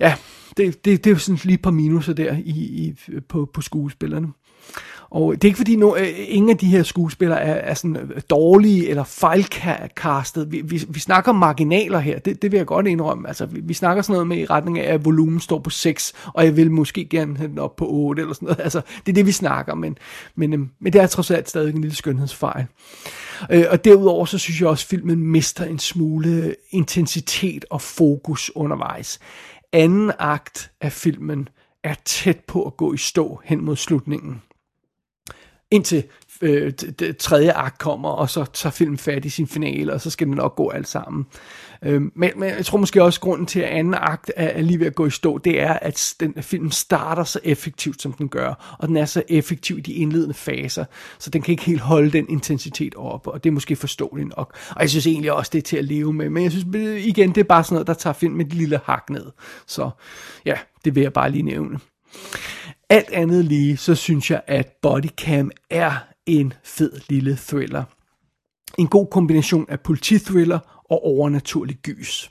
ja, 0.00 0.14
det, 0.56 0.84
det, 0.84 1.04
det 1.04 1.10
er 1.10 1.14
jo 1.14 1.18
sådan 1.18 1.40
lige 1.44 1.54
et 1.54 1.62
par 1.62 1.70
minuser 1.70 2.12
der 2.12 2.36
i, 2.44 2.60
i, 2.60 2.94
på, 3.28 3.50
på 3.54 3.60
skuespillerne. 3.60 4.28
Og 5.10 5.34
det 5.34 5.44
er 5.44 5.48
ikke 5.48 5.56
fordi, 5.56 5.76
no, 5.76 5.96
øh, 5.96 6.08
ingen 6.16 6.50
af 6.50 6.58
de 6.58 6.66
her 6.66 6.82
skuespillere 6.82 7.40
er, 7.40 7.54
er 7.54 7.74
sådan 7.74 7.96
øh, 7.96 8.20
dårlige 8.30 8.88
eller 8.88 9.04
fejlkastet. 9.04 10.52
Vi, 10.52 10.60
vi, 10.60 10.84
vi 10.88 11.00
snakker 11.00 11.32
marginaler 11.32 11.98
her, 11.98 12.18
det, 12.18 12.42
det 12.42 12.52
vil 12.52 12.58
jeg 12.58 12.66
godt 12.66 12.86
indrømme. 12.86 13.28
Altså, 13.28 13.46
vi, 13.46 13.60
vi 13.60 13.74
snakker 13.74 14.02
sådan 14.02 14.12
noget 14.12 14.26
med 14.26 14.38
i 14.38 14.44
retning 14.44 14.78
af, 14.78 14.94
at 14.94 15.04
volumen 15.04 15.40
står 15.40 15.58
på 15.58 15.70
6, 15.70 16.12
og 16.34 16.44
jeg 16.44 16.56
vil 16.56 16.70
måske 16.70 17.04
gerne 17.04 17.36
have 17.36 17.48
den 17.48 17.58
op 17.58 17.76
på 17.76 17.86
8 17.88 18.22
eller 18.22 18.34
sådan 18.34 18.46
noget. 18.46 18.60
Altså, 18.68 18.80
det 19.06 19.12
er 19.12 19.14
det, 19.14 19.26
vi 19.26 19.32
snakker 19.32 19.74
men, 19.74 19.98
men, 20.34 20.52
øhm, 20.52 20.70
men 20.80 20.92
det 20.92 21.00
er 21.00 21.06
trods 21.06 21.30
alt 21.30 21.48
stadig 21.48 21.74
en 21.74 21.80
lille 21.80 21.96
skønhedsfejl. 21.96 22.66
Øh, 23.50 23.64
og 23.70 23.84
derudover 23.84 24.24
så 24.24 24.38
synes 24.38 24.60
jeg 24.60 24.68
også, 24.68 24.84
at 24.84 24.88
filmen 24.88 25.18
mister 25.18 25.64
en 25.64 25.78
smule 25.78 26.54
intensitet 26.70 27.64
og 27.70 27.82
fokus 27.82 28.50
undervejs. 28.54 29.18
Anden 29.72 30.12
akt 30.18 30.70
af 30.80 30.92
filmen 30.92 31.48
er 31.84 31.94
tæt 32.04 32.38
på 32.46 32.62
at 32.62 32.76
gå 32.76 32.94
i 32.94 32.96
stå 32.96 33.40
hen 33.44 33.64
mod 33.64 33.76
slutningen 33.76 34.42
indtil 35.70 36.04
øh, 36.42 36.72
det 36.98 37.16
tredje 37.16 37.52
akt 37.52 37.78
kommer, 37.78 38.08
og 38.08 38.30
så 38.30 38.44
tager 38.44 38.72
filmen 38.72 38.98
fat 38.98 39.24
i 39.24 39.28
sin 39.28 39.46
finale, 39.46 39.92
og 39.92 40.00
så 40.00 40.10
skal 40.10 40.26
den 40.26 40.34
nok 40.34 40.56
gå 40.56 40.70
alt 40.70 40.88
sammen. 40.88 41.26
Øh, 41.82 42.02
men, 42.02 42.30
men 42.36 42.48
jeg 42.48 42.66
tror 42.66 42.78
måske 42.78 43.02
også, 43.02 43.20
grunden 43.20 43.46
til, 43.46 43.60
at 43.60 43.68
anden 43.68 43.94
akt 43.94 44.32
er, 44.36 44.48
er 44.48 44.62
lige 44.62 44.80
ved 44.80 44.86
at 44.86 44.94
gå 44.94 45.06
i 45.06 45.10
stå, 45.10 45.38
det 45.38 45.60
er, 45.60 45.72
at 45.72 46.14
den 46.20 46.34
film 46.42 46.70
starter 46.70 47.24
så 47.24 47.40
effektivt, 47.44 48.02
som 48.02 48.12
den 48.12 48.28
gør, 48.28 48.76
og 48.78 48.88
den 48.88 48.96
er 48.96 49.04
så 49.04 49.22
effektiv 49.28 49.78
i 49.78 49.80
de 49.80 49.92
indledende 49.92 50.34
faser, 50.34 50.84
så 51.18 51.30
den 51.30 51.42
kan 51.42 51.52
ikke 51.52 51.64
helt 51.64 51.80
holde 51.80 52.10
den 52.10 52.26
intensitet 52.28 52.94
op, 52.94 53.26
og 53.26 53.44
det 53.44 53.50
er 53.50 53.54
måske 53.54 53.76
forståeligt 53.76 54.36
nok. 54.36 54.56
Og 54.70 54.80
jeg 54.80 54.90
synes 54.90 55.06
egentlig 55.06 55.32
også, 55.32 55.50
det 55.52 55.58
er 55.58 55.62
til 55.62 55.76
at 55.76 55.84
leve 55.84 56.12
med, 56.12 56.30
men 56.30 56.42
jeg 56.42 56.52
synes 56.52 56.66
øh, 56.74 57.06
igen, 57.06 57.28
det 57.28 57.38
er 57.38 57.44
bare 57.44 57.64
sådan 57.64 57.74
noget, 57.74 57.86
der 57.86 57.94
tager 57.94 58.14
film 58.14 58.34
med 58.34 58.46
et 58.46 58.52
lille 58.52 58.80
hak 58.84 59.10
ned. 59.10 59.26
Så 59.66 59.90
ja, 60.44 60.54
det 60.84 60.94
vil 60.94 61.02
jeg 61.02 61.12
bare 61.12 61.30
lige 61.30 61.42
nævne. 61.42 61.78
Alt 62.90 63.10
andet 63.10 63.44
lige, 63.44 63.76
så 63.76 63.94
synes 63.94 64.30
jeg, 64.30 64.42
at 64.46 64.72
Bodycam 64.82 65.50
er 65.70 65.92
en 66.26 66.52
fed 66.64 66.92
lille 67.08 67.38
thriller. 67.46 67.84
En 68.78 68.86
god 68.86 69.06
kombination 69.06 69.66
af 69.68 69.80
politithriller 69.80 70.82
og 70.90 71.04
overnaturlig 71.04 71.76
gys. 71.82 72.30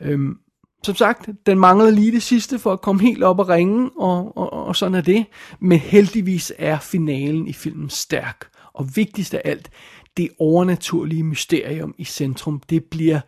Øhm, 0.00 0.38
som 0.82 0.94
sagt, 0.94 1.28
den 1.46 1.58
mangler 1.58 1.90
lige 1.90 2.12
det 2.12 2.22
sidste 2.22 2.58
for 2.58 2.72
at 2.72 2.80
komme 2.80 3.02
helt 3.02 3.22
op 3.22 3.38
og 3.38 3.48
ringe, 3.48 3.90
og, 3.96 4.36
og, 4.36 4.52
og 4.52 4.76
sådan 4.76 4.94
er 4.94 5.00
det. 5.00 5.26
Men 5.60 5.78
heldigvis 5.78 6.52
er 6.58 6.78
finalen 6.78 7.48
i 7.48 7.52
filmen 7.52 7.90
stærk. 7.90 8.48
Og 8.72 8.96
vigtigst 8.96 9.34
af 9.34 9.42
alt, 9.44 9.70
det 10.16 10.28
overnaturlige 10.38 11.22
mysterium 11.22 11.94
i 11.98 12.04
centrum, 12.04 12.62
det 12.70 12.84
bliver, 12.84 13.20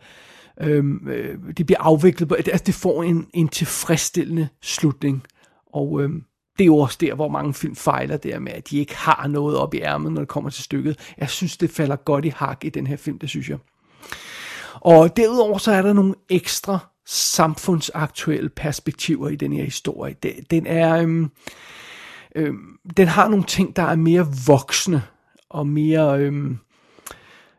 øhm, 0.61 1.07
øh, 1.07 1.37
det 1.57 1.65
bliver 1.65 1.79
afviklet 1.81 2.29
på, 2.29 2.35
altså 2.35 2.63
det 2.65 2.75
får 2.75 3.03
en, 3.03 3.27
en 3.33 3.47
tilfredsstillende 3.47 4.47
slutning. 4.61 5.23
Og 5.73 6.01
øhm, 6.01 6.23
det 6.59 6.63
er 6.63 6.67
jo 6.67 6.77
også 6.77 6.97
der, 7.01 7.13
hvor 7.13 7.27
mange 7.27 7.53
film 7.53 7.75
fejler 7.75 8.17
der 8.17 8.39
med, 8.39 8.51
at 8.51 8.69
de 8.69 8.77
ikke 8.77 8.97
har 8.97 9.27
noget 9.27 9.57
op 9.57 9.73
i 9.73 9.79
ærmet, 9.79 10.11
når 10.11 10.21
det 10.21 10.27
kommer 10.27 10.49
til 10.49 10.63
stykket. 10.63 11.13
Jeg 11.17 11.29
synes, 11.29 11.57
det 11.57 11.71
falder 11.71 11.95
godt 11.95 12.25
i 12.25 12.29
hak 12.29 12.65
i 12.65 12.69
den 12.69 12.87
her 12.87 12.97
film, 12.97 13.19
det 13.19 13.29
synes 13.29 13.49
jeg. 13.49 13.57
Og 14.73 15.17
derudover 15.17 15.57
så 15.57 15.71
er 15.71 15.81
der 15.81 15.93
nogle 15.93 16.15
ekstra 16.29 16.79
samfundsaktuelle 17.05 18.49
perspektiver 18.49 19.29
i 19.29 19.35
den 19.35 19.53
her 19.53 19.63
historie. 19.63 20.15
Den 20.51 20.67
er, 20.67 21.01
øhm, 21.01 21.31
øhm, 22.35 22.77
den 22.97 23.07
har 23.07 23.27
nogle 23.27 23.45
ting, 23.45 23.75
der 23.75 23.83
er 23.83 23.95
mere 23.95 24.27
voksne 24.47 25.03
og 25.49 25.67
mere 25.67 26.19
øhm, 26.19 26.57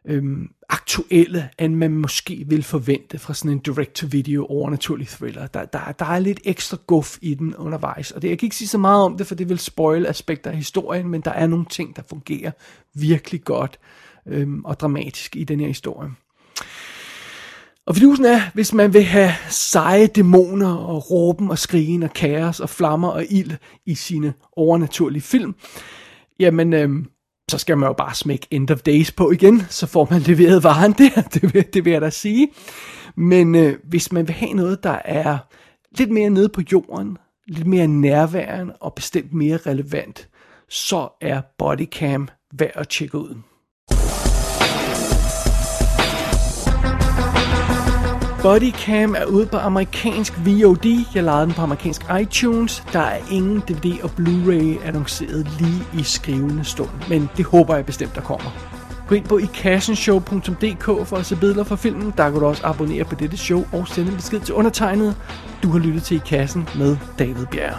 øhm, 0.05 0.49
aktuelle, 0.91 1.49
end 1.59 1.75
man 1.75 1.91
måske 1.91 2.45
vil 2.47 2.63
forvente 2.63 3.19
fra 3.19 3.35
sådan 3.35 3.51
en 3.51 3.59
direct-to-video 3.59 4.47
overnaturlig 4.47 5.09
thriller. 5.09 5.47
Der, 5.47 5.65
der, 5.65 5.93
der 5.99 6.05
er 6.05 6.19
lidt 6.19 6.41
ekstra 6.45 6.77
guf 6.87 7.19
i 7.23 7.35
den 7.35 7.57
undervejs, 7.57 8.11
og 8.11 8.23
det, 8.23 8.29
jeg 8.29 8.39
kan 8.39 8.47
ikke 8.47 8.57
sige 8.57 8.69
så 8.69 8.79
meget 8.79 9.05
om 9.05 9.17
det, 9.17 9.27
for 9.27 9.35
det 9.35 9.49
vil 9.49 9.59
spoil 9.59 10.07
aspekter 10.07 10.51
af 10.51 10.57
historien, 10.57 11.09
men 11.09 11.21
der 11.21 11.31
er 11.31 11.47
nogle 11.47 11.65
ting, 11.71 11.97
der 11.97 12.03
fungerer 12.09 12.51
virkelig 12.95 13.45
godt 13.45 13.79
øhm, 14.27 14.65
og 14.65 14.81
dramatisk 14.81 15.37
i 15.37 15.45
den 15.45 15.61
her 15.61 15.67
historie. 15.67 16.11
Og 17.87 17.95
fidusen 17.95 18.25
er, 18.25 18.41
hvis 18.55 18.73
man 18.73 18.93
vil 18.93 19.05
have 19.05 19.33
seje 19.49 20.07
dæmoner 20.07 20.75
og 20.75 21.11
råben 21.11 21.51
og 21.51 21.59
skrigen 21.59 22.03
og 22.03 22.13
kaos 22.13 22.61
og 22.61 22.71
flammer 22.71 23.09
og 23.09 23.27
ild 23.31 23.53
i 23.87 23.95
sine 23.95 24.35
overnaturlige 24.57 25.23
film, 25.23 25.55
jamen 26.41 26.73
øhm, 26.73 27.07
så 27.51 27.59
skal 27.59 27.79
man 27.79 27.87
jo 27.87 27.93
bare 27.93 28.15
smække 28.15 28.47
End 28.51 28.71
of 28.71 28.81
Days 28.81 29.13
på 29.13 29.31
igen, 29.31 29.63
så 29.69 29.87
får 29.87 30.09
man 30.11 30.21
leveret 30.21 30.65
varen 30.65 30.93
der, 30.93 31.23
det 31.35 31.55
vil, 31.55 31.65
det 31.75 31.85
vil 31.85 31.93
jeg 31.93 32.01
da 32.01 32.11
sige. 32.11 32.49
Men 33.17 33.55
øh, 33.55 33.79
hvis 33.85 34.13
man 34.13 34.29
vil 34.29 34.35
have 34.35 34.53
noget, 34.53 34.83
der 34.83 34.99
er 35.05 35.39
lidt 35.99 36.11
mere 36.11 36.31
nede 36.31 36.49
på 36.49 36.61
jorden, 36.73 37.19
lidt 37.47 37.67
mere 37.67 37.87
nærværende 37.87 38.77
og 38.81 38.95
bestemt 38.95 39.33
mere 39.33 39.57
relevant, 39.57 40.29
så 40.69 41.09
er 41.21 41.41
Bodycam 41.59 42.29
værd 42.53 42.71
at 42.75 42.89
tjekke 42.89 43.19
ud. 43.19 43.35
Bodycam 48.43 49.15
er 49.19 49.25
ude 49.25 49.47
på 49.47 49.57
amerikansk 49.57 50.33
VOD. 50.47 51.05
Jeg 51.15 51.25
lejede 51.25 51.47
den 51.47 51.55
på 51.55 51.63
amerikansk 51.63 52.03
iTunes. 52.21 52.85
Der 52.93 53.01
er 53.01 53.19
ingen 53.31 53.61
DVD 53.61 54.03
og 54.03 54.11
Blu-ray 54.21 54.87
annonceret 54.87 55.49
lige 55.59 55.83
i 56.01 56.03
skrivende 56.03 56.65
stund, 56.65 56.89
men 57.09 57.31
det 57.37 57.45
håber 57.45 57.75
jeg 57.75 57.87
bestemt, 57.87 58.15
der 58.15 58.21
kommer. 58.21 58.51
Gå 59.09 59.15
ind 59.15 59.25
på 59.25 59.39
ikassenshow.dk 59.39 60.85
for 60.85 61.17
at 61.17 61.27
se 61.27 61.37
billeder 61.37 61.65
fra 61.65 61.77
filmen. 61.77 62.15
Der 62.17 62.31
kan 62.31 62.41
du 62.41 62.47
også 62.47 62.67
abonnere 62.67 63.05
på 63.05 63.15
dette 63.15 63.37
show 63.37 63.65
og 63.73 63.89
sende 63.89 64.11
en 64.11 64.17
besked 64.17 64.41
til 64.41 64.55
undertegnet. 64.55 65.17
Du 65.63 65.71
har 65.71 65.79
lyttet 65.79 66.03
til 66.03 66.17
I 66.17 66.21
Kassen 66.27 66.69
med 66.79 66.97
David 67.19 67.47
Bjerg. 67.47 67.77